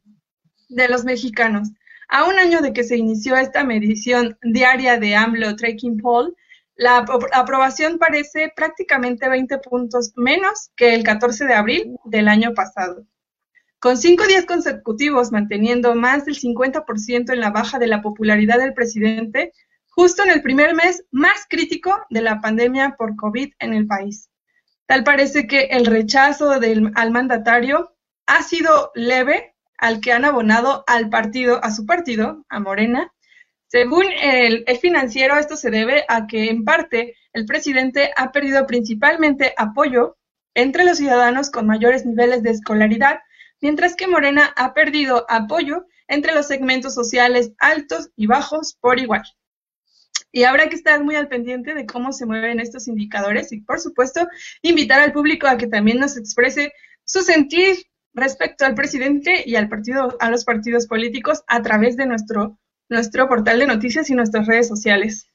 [0.68, 1.70] de los mexicanos.
[2.08, 6.36] A un año de que se inició esta medición diaria de AMLO Tracking Poll,
[6.78, 13.04] la aprobación parece prácticamente 20 puntos menos que el 14 de abril del año pasado.
[13.80, 18.74] Con cinco días consecutivos manteniendo más del 50% en la baja de la popularidad del
[18.74, 19.52] presidente,
[19.88, 24.30] justo en el primer mes más crítico de la pandemia por COVID en el país.
[24.86, 27.92] Tal parece que el rechazo del, al mandatario
[28.26, 33.12] ha sido leve al que han abonado al partido, a su partido, a Morena,
[33.68, 39.52] según el, financiero, esto se debe a que, en parte, el presidente ha perdido principalmente
[39.58, 40.16] apoyo
[40.54, 43.20] entre los ciudadanos con mayores niveles de escolaridad,
[43.60, 49.22] mientras que Morena ha perdido apoyo entre los segmentos sociales altos y bajos por igual.
[50.32, 53.80] Y habrá que estar muy al pendiente de cómo se mueven estos indicadores y, por
[53.80, 54.26] supuesto,
[54.62, 56.72] invitar al público a que también nos exprese
[57.04, 57.76] su sentir
[58.14, 63.28] respecto al presidente y al partido, a los partidos políticos a través de nuestro nuestro
[63.28, 65.26] portal de noticias y nuestras redes sociales.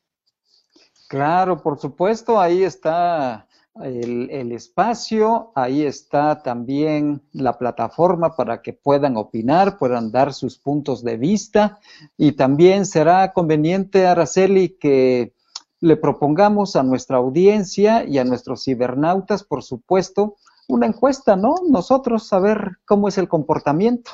[1.08, 3.48] Claro, por supuesto, ahí está
[3.82, 11.04] el, espacio, ahí está también la plataforma para que puedan opinar, puedan dar sus puntos
[11.04, 11.80] de vista
[12.18, 15.34] y también será conveniente, Araceli, que
[15.80, 20.36] le propongamos a nuestra audiencia y a nuestros cibernautas, por supuesto,
[20.68, 21.56] una encuesta, ¿no?
[21.68, 24.12] Nosotros saber cómo es el comportamiento.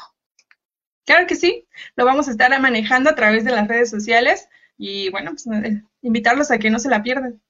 [1.10, 5.10] Claro que sí, lo vamos a estar manejando a través de las redes sociales y
[5.10, 7.41] bueno, pues eh, invitarlos a que no se la pierdan.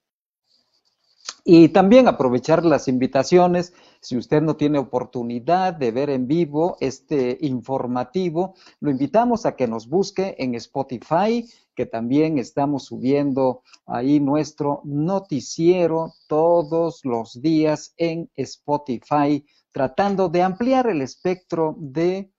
[1.44, 7.36] Y también aprovechar las invitaciones, si usted no tiene oportunidad de ver en vivo este
[7.42, 14.80] informativo, lo invitamos a que nos busque en Spotify, que también estamos subiendo ahí nuestro
[14.84, 22.30] noticiero todos los días en Spotify, tratando de ampliar el espectro de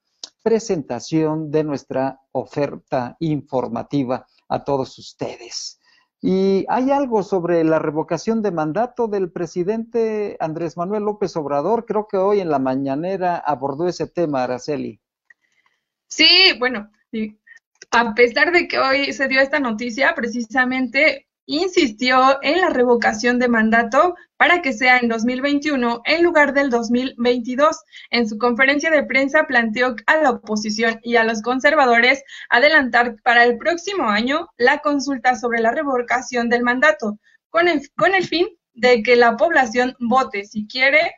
[0.44, 5.80] presentación de nuestra oferta informativa a todos ustedes.
[6.22, 11.86] Y hay algo sobre la revocación de mandato del presidente Andrés Manuel López Obrador.
[11.86, 15.02] Creo que hoy en la mañanera abordó ese tema, Araceli.
[16.08, 16.92] Sí, bueno,
[17.92, 23.48] a pesar de que hoy se dio esta noticia, precisamente insistió en la revocación de
[23.48, 27.78] mandato para que sea en 2021 en lugar del 2022.
[28.10, 33.44] En su conferencia de prensa planteó a la oposición y a los conservadores adelantar para
[33.44, 38.48] el próximo año la consulta sobre la revocación del mandato, con el, con el fin
[38.74, 41.14] de que la población vote si quiere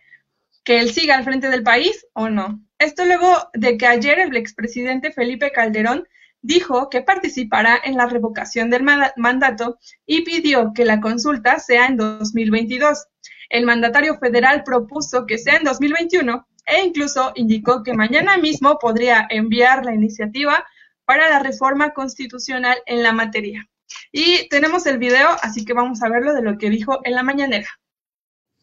[0.63, 2.61] que él siga al frente del país o no.
[2.79, 6.07] Esto luego de que ayer el expresidente Felipe Calderón
[6.43, 8.83] dijo que participará en la revocación del
[9.15, 13.07] mandato y pidió que la consulta sea en 2022.
[13.49, 19.25] El mandatario federal propuso que sea en 2021 e incluso indicó que mañana mismo podría
[19.29, 20.65] enviar la iniciativa
[21.05, 23.67] para la reforma constitucional en la materia.
[24.11, 27.23] Y tenemos el video, así que vamos a verlo de lo que dijo en la
[27.23, 27.69] mañanera.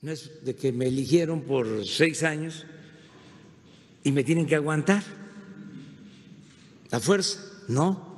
[0.02, 2.66] No es de que me eligieron por seis años
[4.02, 5.02] y me tienen que aguantar
[6.90, 7.50] a fuerza.
[7.71, 8.10] No.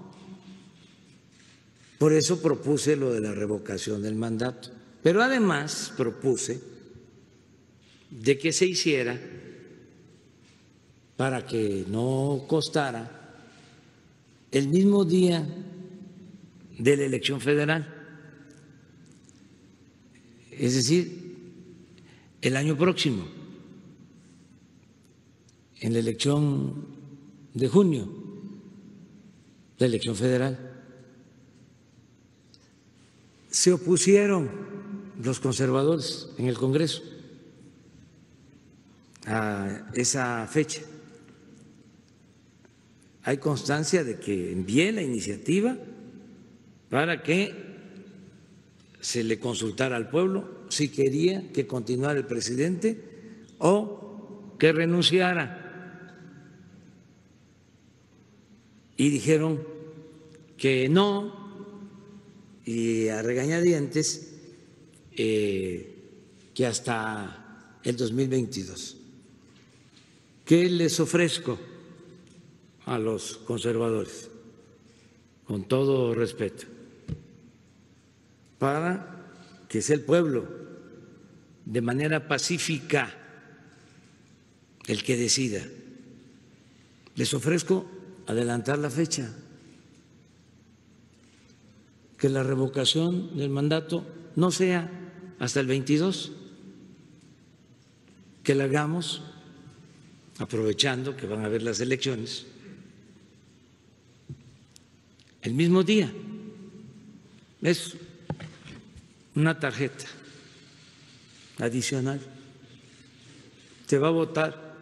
[1.98, 4.70] Por eso propuse lo de la revocación del mandato.
[5.02, 6.60] Pero además propuse
[8.10, 9.20] de que se hiciera
[11.16, 13.44] para que no costara
[14.50, 15.46] el mismo día
[16.78, 17.86] de la elección federal.
[20.50, 21.36] Es decir,
[22.40, 23.26] el año próximo,
[25.80, 26.86] en la elección
[27.54, 28.21] de junio
[29.82, 30.56] la elección federal.
[33.50, 34.48] Se opusieron
[35.20, 37.02] los conservadores en el Congreso
[39.26, 40.82] a esa fecha.
[43.24, 45.76] Hay constancia de que envié la iniciativa
[46.88, 47.52] para que
[49.00, 53.02] se le consultara al pueblo si quería que continuara el presidente
[53.58, 55.58] o que renunciara.
[58.96, 59.71] Y dijeron
[60.62, 61.34] que no,
[62.64, 64.30] y a regañadientes,
[65.10, 68.96] eh, que hasta el 2022.
[70.44, 71.58] ¿Qué les ofrezco
[72.86, 74.30] a los conservadores?
[75.46, 76.66] Con todo respeto,
[78.60, 80.46] para que sea el pueblo
[81.66, 83.12] de manera pacífica
[84.86, 85.66] el que decida.
[87.16, 87.84] Les ofrezco
[88.28, 89.41] adelantar la fecha
[92.22, 94.06] que la revocación del mandato
[94.36, 94.88] no sea
[95.40, 96.30] hasta el 22,
[98.44, 99.22] que la hagamos
[100.38, 102.46] aprovechando que van a haber las elecciones
[105.42, 106.12] el mismo día.
[107.60, 107.96] Es
[109.34, 110.04] una tarjeta
[111.58, 112.20] adicional.
[113.88, 114.76] Se va a votar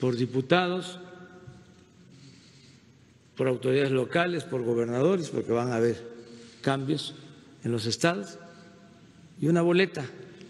[0.00, 0.98] por diputados,
[3.36, 6.11] por autoridades locales, por gobernadores, porque van a haber
[6.62, 7.14] cambios
[7.64, 8.38] en los estados
[9.38, 10.04] y una boleta.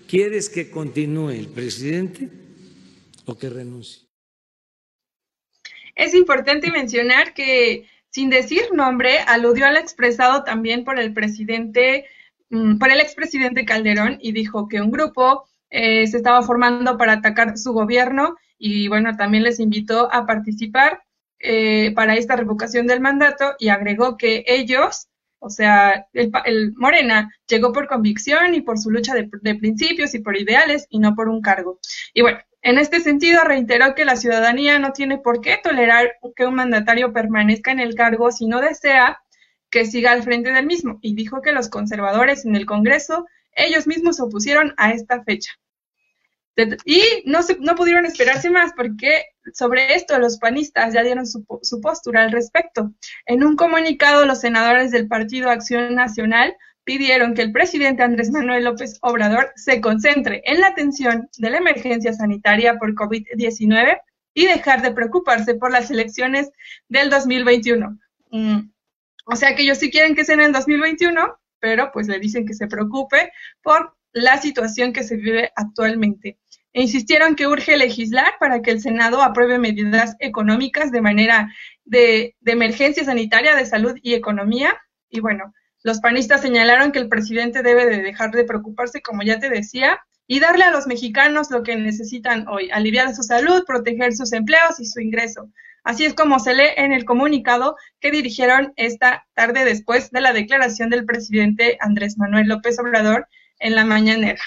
[0.07, 2.29] ¿Quieres que continúe el presidente
[3.25, 4.07] o que renuncie?
[5.95, 12.07] Es importante mencionar que, sin decir nombre, aludió al expresado también por el presidente,
[12.51, 17.15] mm, por el expresidente Calderón y dijo que un grupo eh, se estaba formando para
[17.15, 21.03] atacar su gobierno y bueno, también les invitó a participar
[21.39, 25.09] eh, para esta revocación del mandato y agregó que ellos
[25.43, 30.37] o sea, el, Morena llegó por convicción y por su lucha de, principios y por
[30.37, 31.81] ideales y no por un cargo.
[32.15, 36.47] Y bueno, en este sentido reiteró que la ciudadanía no tiene por qué tolerar que
[36.47, 39.19] un mandatario permanezca en el cargo si no desea
[39.69, 43.87] que siga al frente del mismo y dijo que los conservadores en el Congreso ellos
[43.89, 45.51] mismos se opusieron a esta fecha.
[46.85, 51.45] Y no, se, no pudieron esperarse más porque sobre esto los panistas ya dieron su,
[51.81, 52.93] postura al respecto.
[53.27, 58.65] En un comunicado, los senadores del Partido Acción Nacional pidieron que el presidente Andrés Manuel
[58.65, 64.01] López Obrador se concentre en la atención de la emergencia sanitaria por COVID-19
[64.35, 66.51] y dejar de preocuparse por las elecciones
[66.89, 67.99] del 2021.
[68.31, 68.71] Mm,
[69.27, 72.47] o sea que ellos sí quieren que sea en el 2021, pero pues le dicen
[72.47, 73.33] que se preocupe
[73.63, 76.39] por la situación que se vive actualmente.
[76.73, 81.53] E insistieron que urge legislar para que el Senado apruebe medidas económicas de manera
[81.85, 84.81] de, de emergencia sanitaria, de salud y economía.
[85.11, 85.53] Y bueno,
[85.83, 90.01] los panistas señalaron que el presidente debe de dejar de preocuparse, como ya te decía,
[90.27, 94.81] y darle a los mexicanos lo que necesitan hoy, aliviar su salud, proteger sus empleos
[94.81, 95.51] y su ingreso.
[95.85, 100.33] Así es como se lee en el comunicado que dirigieron esta tarde después de la
[100.33, 103.27] declaración del presidente Andrés Manuel López Obrador
[103.59, 104.41] en la mañanera.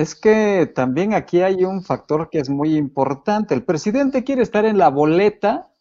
[0.00, 3.52] Es que también aquí hay un factor que es muy importante.
[3.52, 5.74] El presidente quiere estar en la boleta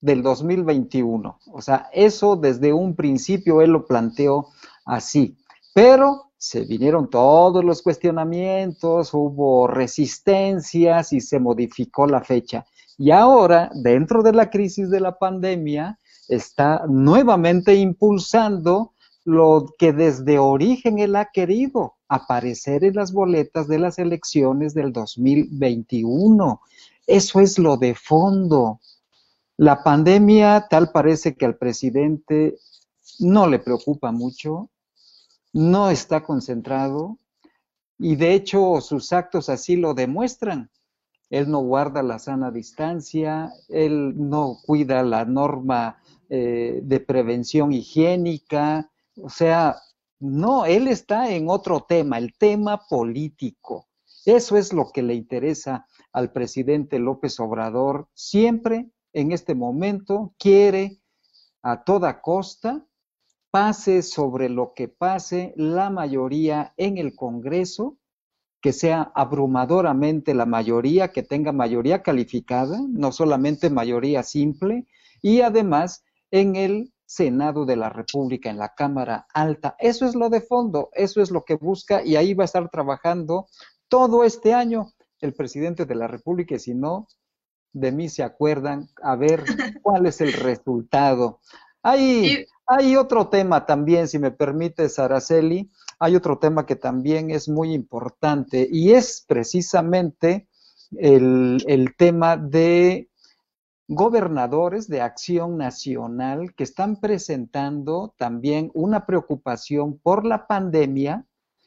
[0.00, 1.38] del 2021.
[1.52, 4.46] O sea, eso desde un principio él lo planteó
[4.86, 5.36] así.
[5.74, 12.64] Pero se vinieron todos los cuestionamientos, hubo resistencias y se modificó la fecha.
[12.96, 18.94] Y ahora, dentro de la crisis de la pandemia, está nuevamente impulsando
[19.26, 24.92] lo que desde origen él ha querido, aparecer en las boletas de las elecciones del
[24.92, 26.60] 2021.
[27.06, 28.80] Eso es lo de fondo.
[29.56, 32.58] La pandemia tal parece que al presidente
[33.20, 34.70] no le preocupa mucho,
[35.52, 37.16] no está concentrado
[37.96, 40.68] y de hecho sus actos así lo demuestran.
[41.28, 45.98] Él no guarda la sana distancia, él no cuida la norma
[46.28, 48.90] eh, de prevención higiénica,
[49.22, 49.76] o sea,
[50.20, 53.88] no, él está en otro tema, el tema político.
[54.26, 61.00] Eso es lo que le interesa al presidente López Obrador siempre en este momento quiere
[61.62, 62.86] a toda costa,
[63.50, 67.96] pase sobre lo que pase la mayoría en el Congreso,
[68.60, 74.86] que sea abrumadoramente la mayoría, que tenga mayoría calificada, no solamente mayoría simple,
[75.22, 79.74] y además en el Senado de la República, en la Cámara Alta.
[79.80, 82.70] Eso es lo de fondo, eso es lo que busca y ahí va a estar
[82.70, 83.48] trabajando
[83.88, 87.08] todo este año el presidente de la República, y si no,
[87.72, 89.42] de mí se acuerdan, a ver
[89.82, 91.40] cuál es el resultado.
[91.82, 97.48] Hay, hay otro tema también, si me permite, Araceli, hay otro tema que también es
[97.48, 100.46] muy importante y es precisamente
[100.92, 103.09] el, el tema de
[103.92, 111.26] gobernadores de acción nacional que están presentando también una preocupación por la pandemia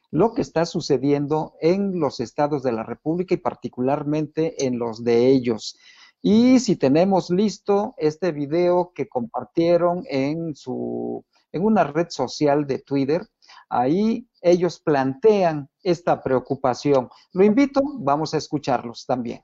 [0.09, 5.27] lo que está sucediendo en los estados de la República y particularmente en los de
[5.27, 5.77] ellos.
[6.21, 12.79] Y si tenemos listo este video que compartieron en su en una red social de
[12.79, 13.27] Twitter,
[13.67, 17.09] ahí ellos plantean esta preocupación.
[17.33, 19.41] Lo invito, vamos a escucharlos también.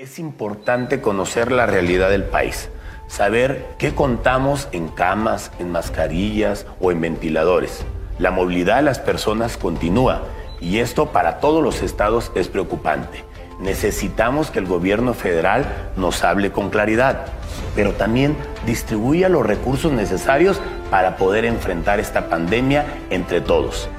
[0.00, 2.70] Es importante conocer la realidad del país,
[3.06, 7.84] saber qué contamos en camas, en mascarillas o en ventiladores
[8.18, 10.22] la movilidad de las personas continúa
[10.58, 13.24] y esto para todos los estados es preocupante.
[13.60, 15.66] Necesitamos que el gobierno federal
[15.98, 17.26] nos hable con claridad,
[17.74, 23.90] pero también distribuya los recursos necesarios para poder enfrentar esta pandemia entre todos.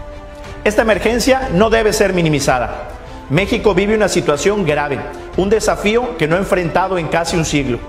[0.63, 2.87] Esta emergencia no debe ser minimizada.
[3.31, 4.99] México vive una situación grave,
[5.37, 7.79] un desafío que no ha enfrentado en casi un siglo.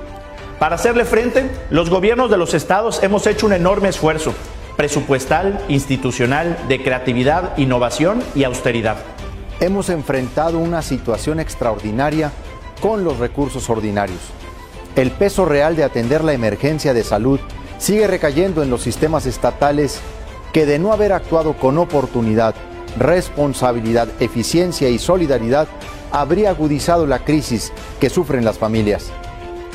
[0.60, 4.32] Para hacerle frente, los gobiernos de los estados hemos hecho un enorme esfuerzo
[4.76, 8.98] presupuestal, institucional, de creatividad, innovación y austeridad.
[9.58, 12.30] Hemos enfrentado una situación extraordinaria
[12.80, 14.20] con los recursos ordinarios.
[14.94, 17.40] El peso real de atender la emergencia de salud
[17.78, 20.00] sigue recayendo en los sistemas estatales
[20.52, 22.54] que de no haber actuado con oportunidad,
[22.98, 25.68] responsabilidad, eficiencia y solidaridad,
[26.10, 29.10] habría agudizado la crisis que sufren las familias.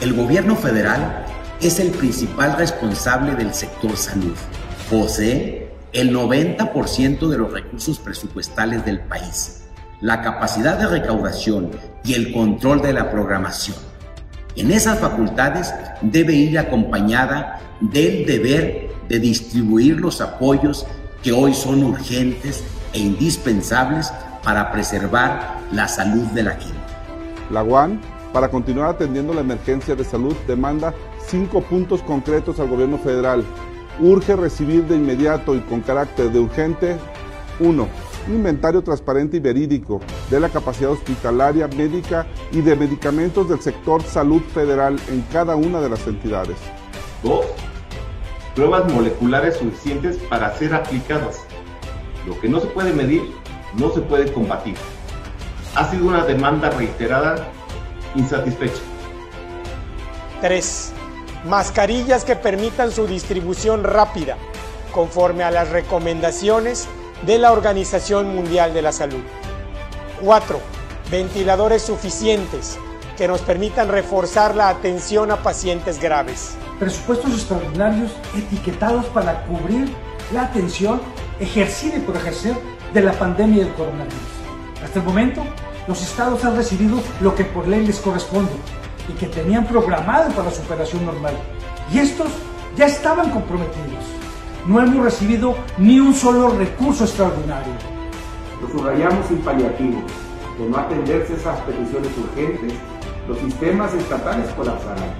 [0.01, 1.25] El gobierno federal
[1.61, 4.35] es el principal responsable del sector salud
[4.89, 9.63] posee el 90% de los recursos presupuestales del país,
[10.01, 11.71] la capacidad de recaudación
[12.03, 13.77] y el control de la programación.
[14.55, 20.85] En esas facultades debe ir acompañada del deber de distribuir los apoyos
[21.21, 22.63] que hoy son urgentes
[22.93, 24.11] e indispensables
[24.43, 26.77] para preservar la salud de la gente.
[27.51, 28.01] La UAN,
[28.33, 30.93] para continuar atendiendo la emergencia de salud, demanda
[31.27, 33.43] cinco puntos concretos al gobierno federal
[33.99, 36.97] urge recibir de inmediato y con carácter de urgente
[37.59, 37.87] 1.
[38.27, 44.03] Un inventario transparente y verídico de la capacidad hospitalaria, médica y de medicamentos del sector
[44.03, 46.57] salud federal en cada una de las entidades.
[47.23, 47.45] 2.
[48.55, 51.46] Pruebas moleculares suficientes para ser aplicadas.
[52.27, 53.33] Lo que no se puede medir,
[53.75, 54.75] no se puede combatir.
[55.75, 57.47] Ha sido una demanda reiterada,
[58.15, 58.81] insatisfecha.
[60.41, 60.91] 3.
[61.45, 64.35] Mascarillas que permitan su distribución rápida,
[64.91, 66.89] conforme a las recomendaciones
[67.25, 69.23] de la Organización Mundial de la Salud.
[70.21, 70.59] 4.
[71.09, 72.77] Ventiladores suficientes
[73.15, 76.57] que nos permitan reforzar la atención a pacientes graves.
[76.77, 79.87] Presupuestos extraordinarios etiquetados para cubrir
[80.31, 81.01] la atención
[81.39, 82.55] ejercida y por ejercer
[82.93, 84.13] de la pandemia del coronavirus.
[84.83, 85.43] Hasta el momento,
[85.87, 88.51] los estados han recibido lo que por ley les corresponde
[89.09, 91.33] y que tenían programado para su operación normal.
[91.91, 92.27] Y estos
[92.75, 94.03] ya estaban comprometidos.
[94.65, 97.71] No hemos recibido ni un solo recurso extraordinario.
[98.61, 100.03] Lo subrayamos sin paliativos.
[100.59, 102.73] De no atenderse esas peticiones urgentes,
[103.27, 105.13] los sistemas estatales colapsarán.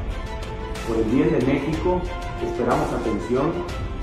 [0.88, 2.02] Por el bien de México,
[2.44, 3.54] esperamos atención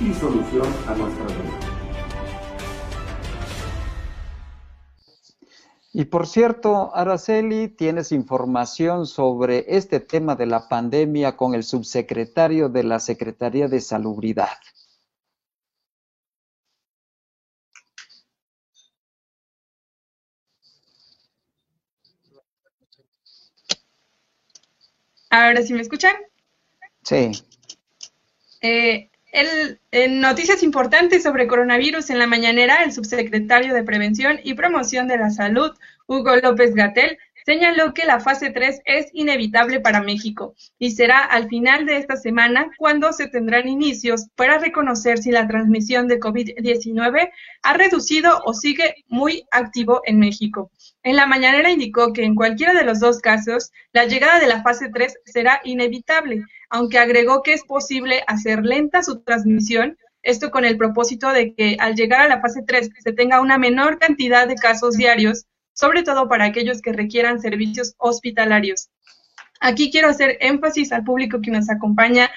[0.01, 1.75] y solución a nuestras demandas.
[5.97, 12.69] Y por cierto, Araceli, tienes información sobre este tema de la pandemia con el subsecretario
[12.69, 14.59] de la Secretaría de Salubridad.
[25.31, 26.17] Ahora sí me escuchan.
[27.05, 27.31] Sí.
[28.63, 34.55] Eh, el, en noticias importantes sobre coronavirus en la mañanera, el subsecretario de Prevención y
[34.55, 35.73] Promoción de la Salud,
[36.07, 41.49] Hugo López Gatel, señaló que la fase 3 es inevitable para México y será al
[41.49, 47.31] final de esta semana cuando se tendrán inicios para reconocer si la transmisión de COVID-19
[47.63, 50.71] ha reducido o sigue muy activo en México.
[51.03, 54.63] En la mañanera indicó que en cualquiera de los dos casos, la llegada de la
[54.63, 60.65] fase 3 será inevitable, aunque agregó que es posible hacer lenta su transmisión, esto con
[60.65, 64.49] el propósito de que al llegar a la fase 3 se tenga una menor cantidad
[64.49, 68.89] de casos diarios, sobre todo para aquellos que requieran servicios hospitalarios.
[69.61, 72.31] Aquí quiero hacer énfasis al público que nos acompaña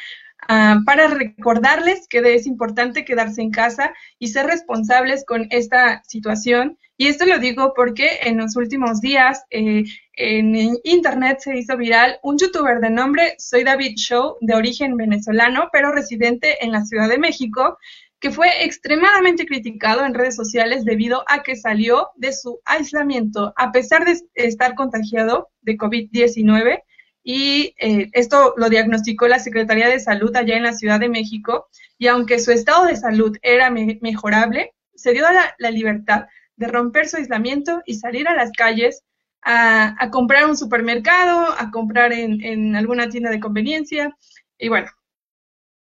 [0.50, 6.78] uh, para recordarles que es importante quedarse en casa y ser responsables con esta situación
[7.00, 9.84] y esto lo digo porque en los últimos días eh,
[10.14, 15.70] en internet se hizo viral un youtuber de nombre Soy David Show, de origen venezolano,
[15.72, 17.78] pero residente en la Ciudad de México,
[18.20, 23.72] que fue extremadamente criticado en redes sociales debido a que salió de su aislamiento a
[23.72, 26.82] pesar de estar contagiado de COVID-19
[27.24, 31.68] y eh, esto lo diagnosticó la Secretaría de Salud allá en la Ciudad de México
[31.98, 36.68] y aunque su estado de salud era me mejorable, se dio la, la libertad de
[36.68, 39.04] romper su aislamiento y salir a las calles
[39.48, 44.16] a, comprar un supermercado, a comprar en, alguna tienda de conveniencia.
[44.58, 44.88] Y bueno,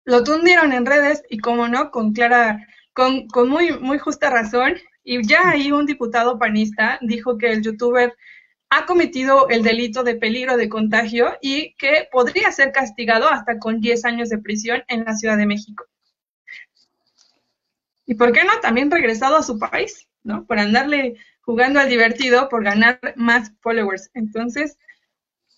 [0.04, 4.74] lo tundieron en redes y como no, con clara, con, con muy, muy justa razón.
[5.04, 8.14] Y ya ahí un diputado panista dijo que el youtuber
[8.70, 13.80] ha cometido el delito de peligro de contagio y que podría ser castigado hasta con
[13.80, 15.84] 10 años de prisión en la Ciudad de México.
[18.06, 18.58] ¿Y por qué no?
[18.60, 20.08] También regresado a su país.
[20.22, 20.44] ¿no?
[20.46, 24.10] Por andarle jugando al divertido, por ganar más followers.
[24.14, 24.76] Entonces,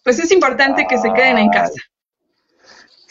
[0.04, 1.80] pues es importante que se queden en casa.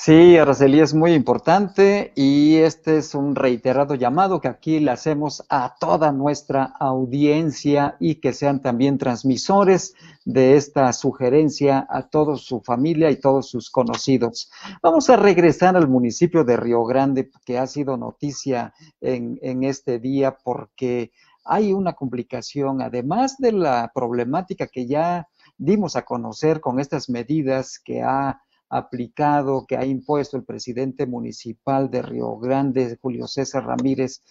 [0.04, 5.44] Sí, Araceli, es muy importante y este es un reiterado llamado que aquí le hacemos
[5.48, 9.94] a toda nuestra audiencia y que sean también transmisores
[10.26, 14.50] de esta sugerencia a toda su familia y todos sus conocidos.
[14.82, 20.00] Vamos a regresar al municipio de Río Grande, que ha sido noticia en, en este
[20.00, 21.12] día porque
[21.44, 25.28] hay una complicación, además de la problemática que ya
[25.60, 28.42] dimos a conocer con estas medidas que ha
[28.72, 34.24] aplicado, que ha impuesto el presidente municipal de Río Grande, Julio César Ramírez,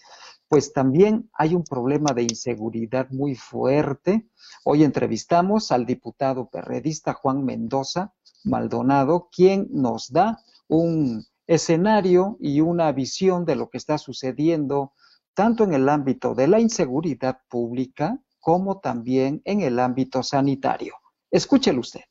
[0.47, 4.27] pues también hay un problema de inseguridad muy fuerte.
[4.65, 8.13] Hoy entrevistamos al diputado perredista Juan Mendoza
[8.43, 14.93] Maldonado, quien nos da un escenario y una visión de lo que está sucediendo
[15.33, 20.95] tanto en el ámbito de la inseguridad pública como también en el ámbito sanitario.
[21.29, 22.01] Escúchelo usted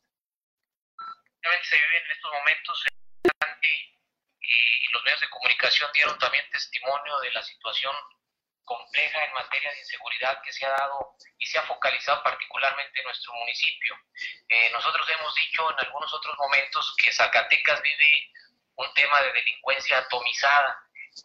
[1.42, 2.84] en estos momentos
[4.40, 5.28] y los medios de
[5.60, 7.94] comunicación dieron también testimonio de la situación
[8.64, 13.04] compleja en materia de inseguridad que se ha dado y se ha focalizado particularmente en
[13.04, 13.94] nuestro municipio.
[14.48, 18.32] Eh, nosotros hemos dicho en algunos otros momentos que Zacatecas vive
[18.76, 20.78] un tema de delincuencia atomizada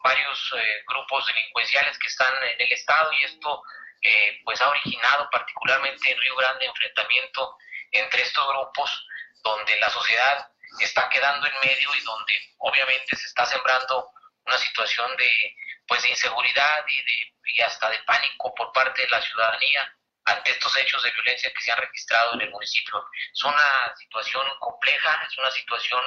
[0.04, 3.62] varios eh, grupos delincuenciales que están en el estado y esto
[4.02, 7.58] eh, pues ha originado particularmente en Río Grande enfrentamiento
[7.92, 9.08] entre estos grupos
[9.44, 14.12] donde la sociedad está quedando en medio y donde obviamente se está sembrando
[14.46, 15.56] una situación de
[15.88, 20.52] pues de inseguridad y de y hasta de pánico por parte de la ciudadanía ante
[20.52, 23.06] estos hechos de violencia que se han registrado en el municipio.
[23.32, 26.02] Es una situación compleja, es una situación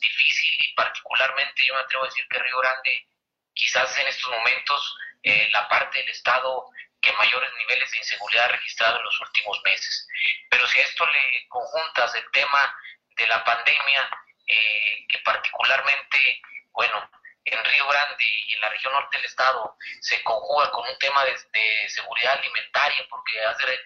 [0.00, 3.06] difícil y particularmente yo me atrevo a decir que Río Grande
[3.54, 6.66] quizás en estos momentos eh, la parte del Estado
[7.00, 10.06] que mayores niveles de inseguridad ha registrado en los últimos meses.
[10.50, 12.74] Pero si a esto le conjuntas el tema
[13.16, 14.10] de la pandemia,
[14.46, 17.10] eh, que particularmente, bueno,
[17.44, 21.24] en Río Grande y en la región norte del estado se conjuga con un tema
[21.24, 23.78] de, seguridad alimentaria, porque hace de,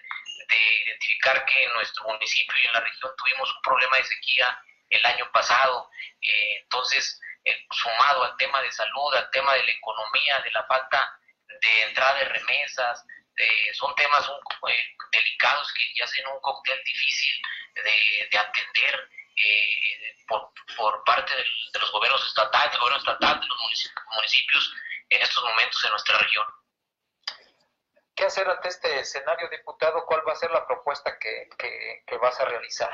[0.85, 5.05] identificar que en nuestro municipio y en la región tuvimos un problema de sequía el
[5.05, 5.89] año pasado.
[6.21, 10.63] Eh, entonces, eh, sumado al tema de salud, al tema de la economía, de la
[10.65, 13.05] falta de entrada de remesas,
[13.73, 14.25] son temas
[15.11, 17.41] delicados que ya hacen un cóctel difícil
[17.73, 23.57] de, atender eh, por, por, parte de los gobiernos estatales, del gobierno estatal, de los
[24.15, 24.73] municipios
[25.09, 26.45] en estos momentos en nuestra región.
[28.15, 30.05] ¿Qué hacer ante este escenario, diputado?
[30.05, 31.49] ¿Cuál va a ser la propuesta que,
[32.07, 32.91] que, vas a realizar?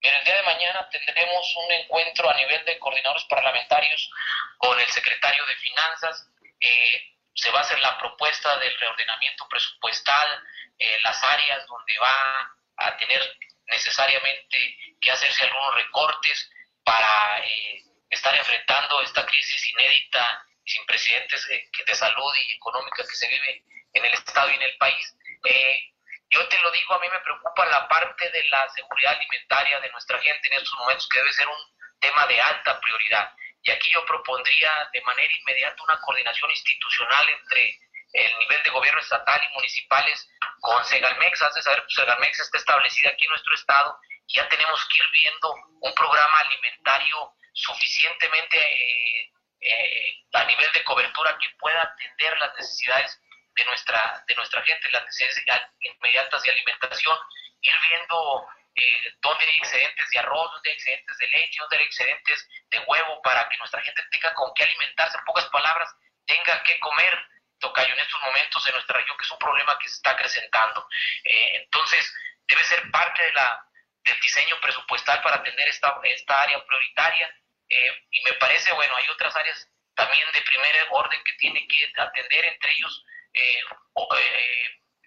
[0.00, 4.10] En el día de mañana tendremos un encuentro a nivel de coordinadores parlamentarios
[4.56, 6.26] con el secretario de Finanzas.
[6.58, 10.42] Eh, se va a hacer la propuesta del reordenamiento presupuestal,
[10.78, 13.20] eh, las áreas donde va a tener
[13.68, 16.50] necesariamente que hacerse algunos recortes
[16.84, 23.14] para eh, estar enfrentando esta crisis inédita y sin precedentes de, salud y económica que
[23.14, 25.16] se vive en el Estado y en el país.
[25.44, 25.92] Eh,
[26.30, 29.90] yo te lo digo, a mí me preocupa la parte de la seguridad alimentaria de
[29.90, 33.32] nuestra gente en estos momentos, que debe ser un tema de alta prioridad.
[33.62, 37.80] Y aquí yo propondría de manera inmediata una coordinación institucional entre
[38.12, 40.28] el nivel de gobierno estatal y municipales
[40.60, 41.42] con Segalmex.
[41.42, 45.10] Has de saber Segalmex está establecida aquí en nuestro estado y ya tenemos que ir
[45.10, 52.54] viendo un programa alimentario suficientemente eh, eh, a nivel de cobertura que pueda atender las
[52.56, 53.20] necesidades
[53.56, 57.16] de nuestra, de nuestra gente, las necesidades inmediatas de alimentación,
[57.60, 58.46] ir viendo
[58.76, 62.78] eh, dónde hay excedentes de arroz, dónde hay excedentes de leche, dónde hay excedentes de
[62.86, 65.92] huevo, para que nuestra gente tenga con qué alimentarse, en pocas palabras,
[66.26, 67.18] tenga que comer
[67.58, 70.88] tocayo en estos momentos en nuestra región, que es un problema que se está acrecentando.
[71.24, 72.12] Eh, entonces,
[72.46, 73.64] debe ser parte de la,
[74.04, 77.34] del diseño presupuestal para atender esta, esta área prioritaria.
[77.68, 81.92] Eh, y me parece, bueno, hay otras áreas también de primer orden que tiene que
[81.96, 83.04] atender, entre ellos,
[83.34, 83.60] eh,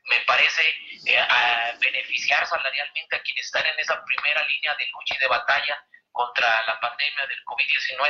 [0.05, 0.61] me parece
[1.79, 6.65] beneficiar salarialmente a quienes están en esa primera línea de lucha y de batalla contra
[6.65, 8.07] la pandemia del COVID-19,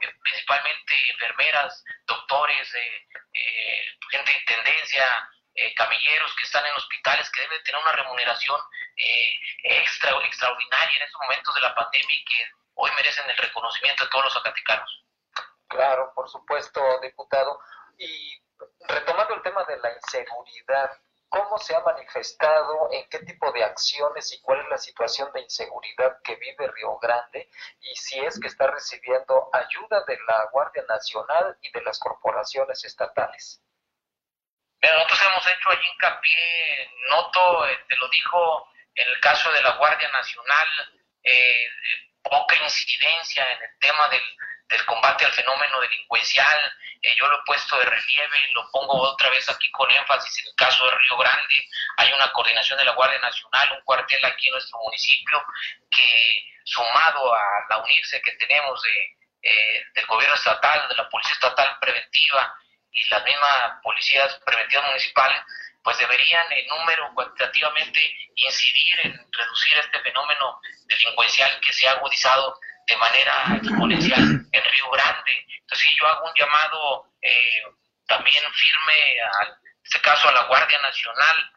[0.00, 5.30] eh, principalmente enfermeras, doctores, eh, eh, gente de intendencia,
[5.74, 8.60] camilleros que están en hospitales que deben tener una remuneración
[9.64, 14.10] extra, extraordinaria en estos momentos de la pandemia y que hoy merecen el reconocimiento de
[14.10, 15.04] todos los zacatecanos.
[15.66, 17.58] Claro, por supuesto, diputado.
[17.98, 18.40] Y
[18.86, 20.92] retomando el tema de la inseguridad,
[21.28, 25.42] cómo se ha manifestado, en qué tipo de acciones y cuál es la situación de
[25.42, 27.50] inseguridad que vive Río Grande
[27.80, 32.84] y si es que está recibiendo ayuda de la Guardia Nacional y de las corporaciones
[32.84, 33.62] estatales.
[34.80, 39.76] nosotros hemos hecho allí hincapié, noto, eh, te lo dijo en el caso de la
[39.76, 40.68] Guardia Nacional,
[41.22, 41.68] eh,
[42.22, 44.22] poca incidencia en el tema del,
[44.68, 46.72] del combate al fenómeno delincuencial.
[47.02, 50.46] Eh, yo lo he puesto de relieve, lo pongo otra vez aquí con énfasis en
[50.48, 51.68] el caso de Río Grande.
[51.96, 55.44] Hay una coordinación de la Guardia Nacional, un cuartel aquí en nuestro municipio
[55.90, 61.32] que sumado a la unirse que tenemos de, eh, del gobierno estatal, de la Policía
[61.32, 62.54] Estatal Preventiva
[62.92, 65.40] y las mismas policías preventivas municipales,
[65.82, 68.00] pues deberían en número cuantitativamente
[68.34, 72.58] incidir en reducir este fenómeno delincuencial que se ha agudizado
[72.88, 75.46] de manera exponencial en Río Grande.
[75.60, 77.62] Entonces, yo hago un llamado eh,
[78.06, 81.52] también firme, en este caso a la Guardia Nacional,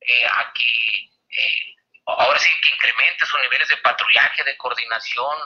[0.00, 1.74] eh, a que eh,
[2.06, 5.36] ahora sí que incremente sus niveles de patrullaje, de coordinación,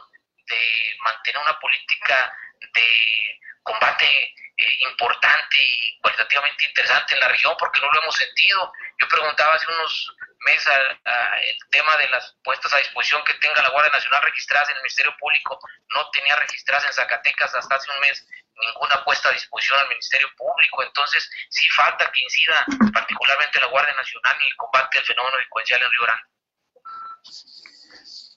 [0.46, 2.36] de mantener una política
[2.74, 4.34] de combate
[4.80, 8.72] importante y cualitativamente interesante en la región, porque no lo hemos sentido.
[9.00, 13.70] Yo preguntaba hace unos mesa el tema de las puestas a disposición que tenga la
[13.70, 15.58] Guardia Nacional registradas en el Ministerio Público.
[15.94, 20.28] No tenía registradas en Zacatecas hasta hace un mes ninguna puesta a disposición al Ministerio
[20.36, 20.82] Público.
[20.82, 25.80] Entonces, sí falta que incida particularmente la Guardia Nacional en el combate al fenómeno delincuencial
[25.82, 26.24] en Río Grande.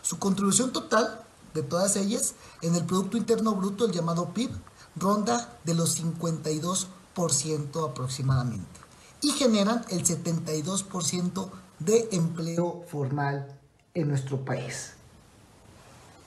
[0.03, 1.23] Su contribución total
[1.55, 4.51] de todas ellas en el Producto Interno Bruto, el llamado PIB,
[4.97, 8.81] ronda de los 52% aproximadamente
[9.23, 13.59] y generan el 72% de empleo formal
[13.95, 14.95] en nuestro país.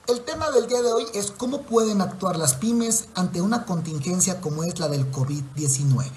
[0.08, 4.40] El tema del día de hoy es cómo pueden actuar las pymes ante una contingencia
[4.40, 6.12] como es la del COVID-19.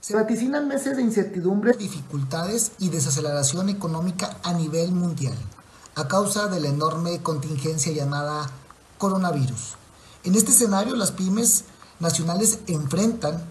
[0.00, 5.34] Se vaticinan meses de incertidumbre, dificultades y desaceleración económica a nivel mundial
[5.94, 8.50] a causa de la enorme contingencia llamada
[8.96, 9.74] coronavirus.
[10.24, 11.64] En este escenario, las pymes
[12.00, 13.44] nacionales enfrentan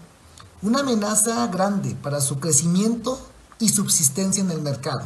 [0.62, 3.16] una amenaza grande para su crecimiento
[3.60, 5.02] y subsistencia en el mercado.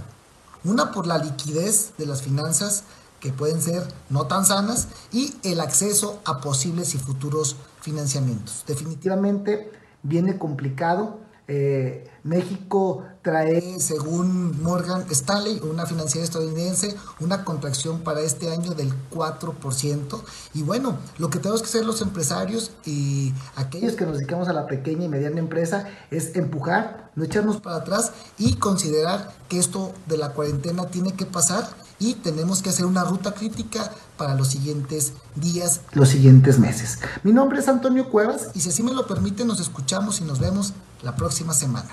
[0.64, 2.84] Una por la liquidez de las finanzas
[3.26, 8.62] que pueden ser no tan sanas y el acceso a posibles y futuros financiamientos.
[8.68, 9.68] Definitivamente
[10.04, 11.18] viene complicado
[11.48, 18.92] eh, México trae, según Morgan Stanley, una financiera estadounidense, una contracción para este año del
[19.10, 20.22] 4%.
[20.54, 24.52] Y bueno, lo que tenemos que hacer los empresarios y aquellos que nos dedicamos a
[24.52, 29.92] la pequeña y mediana empresa es empujar, no echarnos para atrás y considerar que esto
[30.06, 31.68] de la cuarentena tiene que pasar
[31.98, 37.00] y tenemos que hacer una ruta crítica para los siguientes días, los siguientes meses.
[37.22, 40.38] Mi nombre es Antonio Cuevas y si así me lo permite nos escuchamos y nos
[40.38, 41.90] vemos la próxima semana.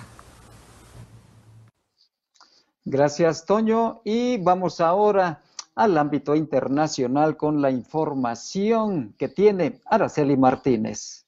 [2.86, 4.01] Gracias, Toño.
[4.04, 5.41] Y vamos ahora
[5.76, 11.22] al ámbito internacional con la información que tiene Araceli Martínez.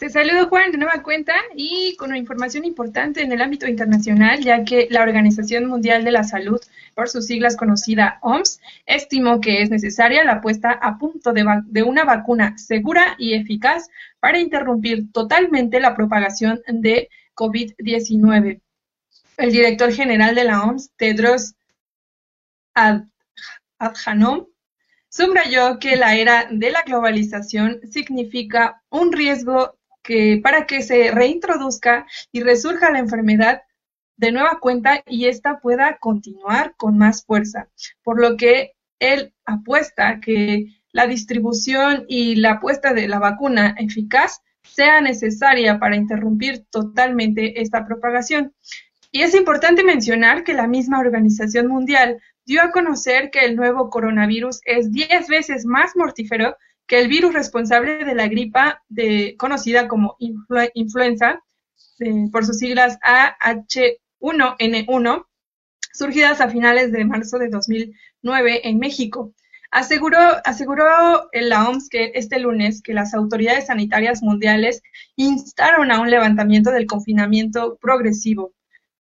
[0.00, 4.40] Te saludo Juan de nueva cuenta y con una información importante en el ámbito internacional,
[4.40, 6.58] ya que la Organización Mundial de la Salud,
[6.94, 11.82] por sus siglas conocida OMS, estimó que es necesaria la puesta a punto de, de
[11.82, 13.90] una vacuna segura y eficaz
[14.20, 18.62] para interrumpir totalmente la propagación de COVID-19.
[19.36, 21.56] El director general de la OMS, Tedros
[23.78, 24.46] Adhanom
[25.10, 32.06] subrayó que la era de la globalización significa un riesgo que para que se reintroduzca
[32.32, 33.62] y resurja la enfermedad
[34.16, 37.68] de nueva cuenta y ésta pueda continuar con más fuerza.
[38.02, 44.42] Por lo que él apuesta que la distribución y la apuesta de la vacuna eficaz
[44.62, 48.52] sea necesaria para interrumpir totalmente esta propagación.
[49.10, 53.90] Y es importante mencionar que la misma Organización Mundial dio a conocer que el nuevo
[53.90, 56.56] coronavirus es 10 veces más mortífero
[56.90, 58.82] que el virus responsable de la gripa
[59.38, 60.16] conocida como
[60.74, 61.40] influenza,
[62.32, 65.24] por sus siglas AH1N1,
[65.92, 69.32] surgidas a finales de marzo de 2009 en México.
[69.70, 74.82] Aseguró, aseguró la OMS que este lunes que las autoridades sanitarias mundiales
[75.14, 78.52] instaron a un levantamiento del confinamiento progresivo.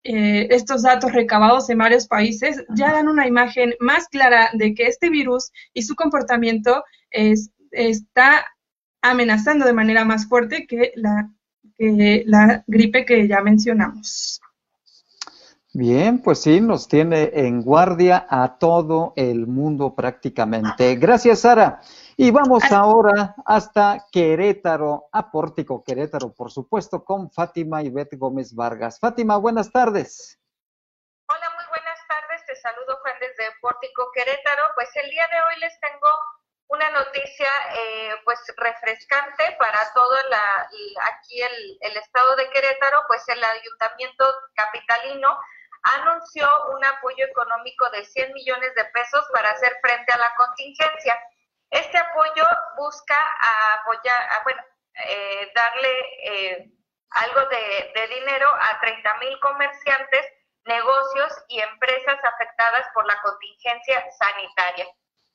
[0.04, 4.86] Eh, estos datos recabados en varios países ya dan una imagen más clara de que
[4.86, 8.46] este virus y su comportamiento es, está
[9.02, 11.30] amenazando de manera más fuerte que la,
[11.78, 14.42] la gripe que ya mencionamos.
[15.72, 20.96] Bien, pues sí, nos tiene en guardia a todo el mundo prácticamente.
[20.96, 21.80] Gracias, Sara.
[22.18, 29.00] Y vamos ahora hasta Querétaro, a Pórtico Querétaro, por supuesto, con Fátima Ivette Gómez Vargas.
[29.00, 30.40] Fátima, buenas tardes.
[31.28, 32.46] Hola, muy buenas tardes.
[32.48, 34.64] Te saludo, Juan, desde Pórtico Querétaro.
[34.74, 36.10] Pues el día de hoy les tengo
[36.70, 40.16] una noticia eh, pues refrescante para todo
[41.02, 45.40] aquí el, estado de Querétaro, pues el ayuntamiento capitalino
[45.82, 51.20] anunció un apoyo económico de 100 millones de pesos para hacer frente a la contingencia.
[51.72, 52.46] Este apoyo
[52.78, 53.18] busca
[53.82, 54.62] apoyar, bueno,
[55.08, 56.72] eh, darle eh,
[57.12, 60.26] algo de, de dinero a 30 mil comerciantes,
[60.66, 64.88] negocios y empresas afectadas por la contingencia sanitaria.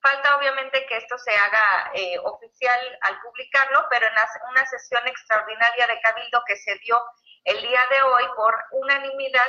[0.04, 4.12] Falta obviamente que esto se haga eh, oficial al publicarlo, pero en
[4.50, 7.02] una sesión extraordinaria de Cabildo que se dio
[7.44, 9.48] el día de hoy por unanimidad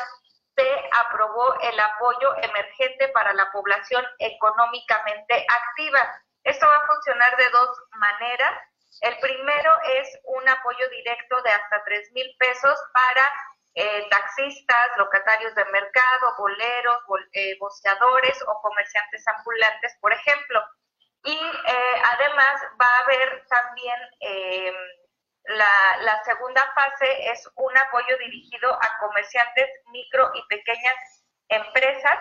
[0.56, 6.22] se aprobó el apoyo emergente para la población económicamente activa.
[6.45, 8.53] Esto va a funcionar de dos maneras.
[9.01, 13.30] El primero es un apoyo directo de hasta 3 mil pesos para
[13.78, 16.98] eh, taxistas, locatarios de mercado, boleros,
[17.34, 20.64] eh, boceadores o comerciantes ambulantes, por ejemplo.
[21.26, 24.00] Y eh, además va a haber también
[25.44, 32.18] la, la, segunda fase es un apoyo dirigido a comerciantes micro y pequeñas empresas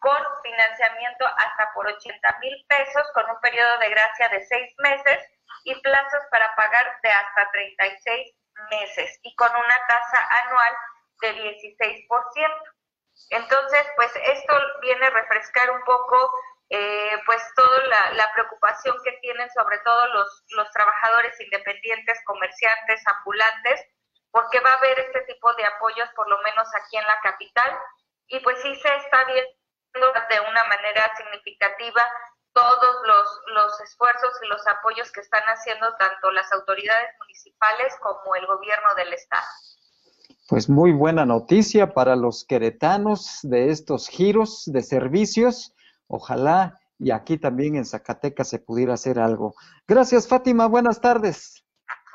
[0.00, 5.18] con financiamiento hasta por 80 mil pesos, con un periodo de gracia de seis meses
[5.64, 8.34] y plazos para pagar de hasta 36
[8.70, 10.72] meses y con una tasa anual
[11.22, 12.08] de 16%.
[13.30, 16.30] Entonces, pues esto viene a refrescar un poco
[16.68, 17.78] eh, pues toda
[18.12, 23.80] la, preocupación que tienen sobre todo los, los trabajadores independientes, comerciantes, ambulantes,
[24.30, 27.78] porque va a haber este tipo de apoyos por lo menos aquí en la capital
[28.28, 32.02] y pues sí se está viendo de una manera significativa
[32.54, 38.34] todos los, los esfuerzos y los apoyos que están haciendo tanto las autoridades municipales como
[38.34, 39.46] el gobierno del estado.
[40.48, 45.74] Pues muy buena noticia para los queretanos de estos giros de servicios.
[46.08, 49.54] Ojalá y aquí también en Zacatecas se pudiera hacer algo.
[49.88, 50.66] Gracias, Fátima.
[50.66, 51.64] Buenas tardes.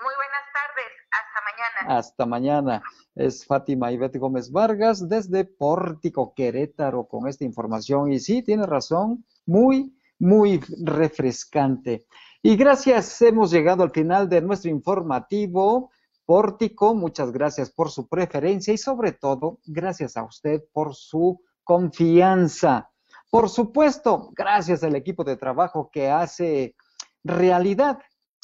[0.01, 0.86] Muy buenas tardes.
[1.11, 1.97] Hasta mañana.
[1.97, 2.84] Hasta mañana.
[3.15, 8.11] Es Fátima Ivette Gómez Vargas desde Pórtico, Querétaro, con esta información.
[8.11, 9.25] Y sí, tiene razón.
[9.45, 12.05] Muy, muy refrescante.
[12.41, 13.21] Y gracias.
[13.21, 15.91] Hemos llegado al final de nuestro informativo.
[16.28, 22.91] Pórtico, muchas gracias por su preferencia y sobre todo, gracias a usted por su confianza.
[23.32, 26.75] Por supuesto, gracias al equipo de trabajo que hace
[27.23, 27.99] realidad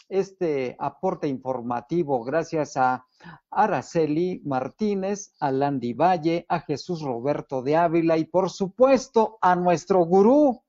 [0.08, 3.06] este aporte informativo, gracias a
[3.50, 10.06] Araceli Martínez, a Landy Valle, a Jesús Roberto de Ávila y por supuesto a nuestro
[10.06, 10.64] gurú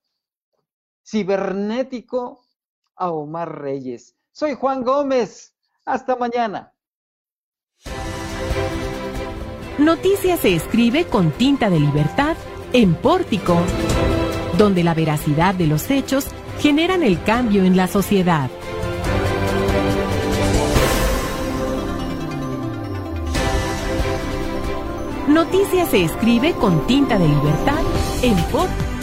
[1.07, 2.41] cibernético,
[2.97, 4.17] a Omar Reyes.
[4.33, 5.55] Soy Juan Gómez.
[5.85, 6.74] Hasta mañana.
[9.77, 12.37] Noticia se escribe con tinta de libertad
[12.71, 13.57] en Pórtico,
[14.57, 16.27] donde la veracidad de los hechos
[16.61, 18.49] generan el cambio en la sociedad.
[25.27, 27.81] Noticia se escribe con tinta de libertad
[28.21, 28.94] en Pórtico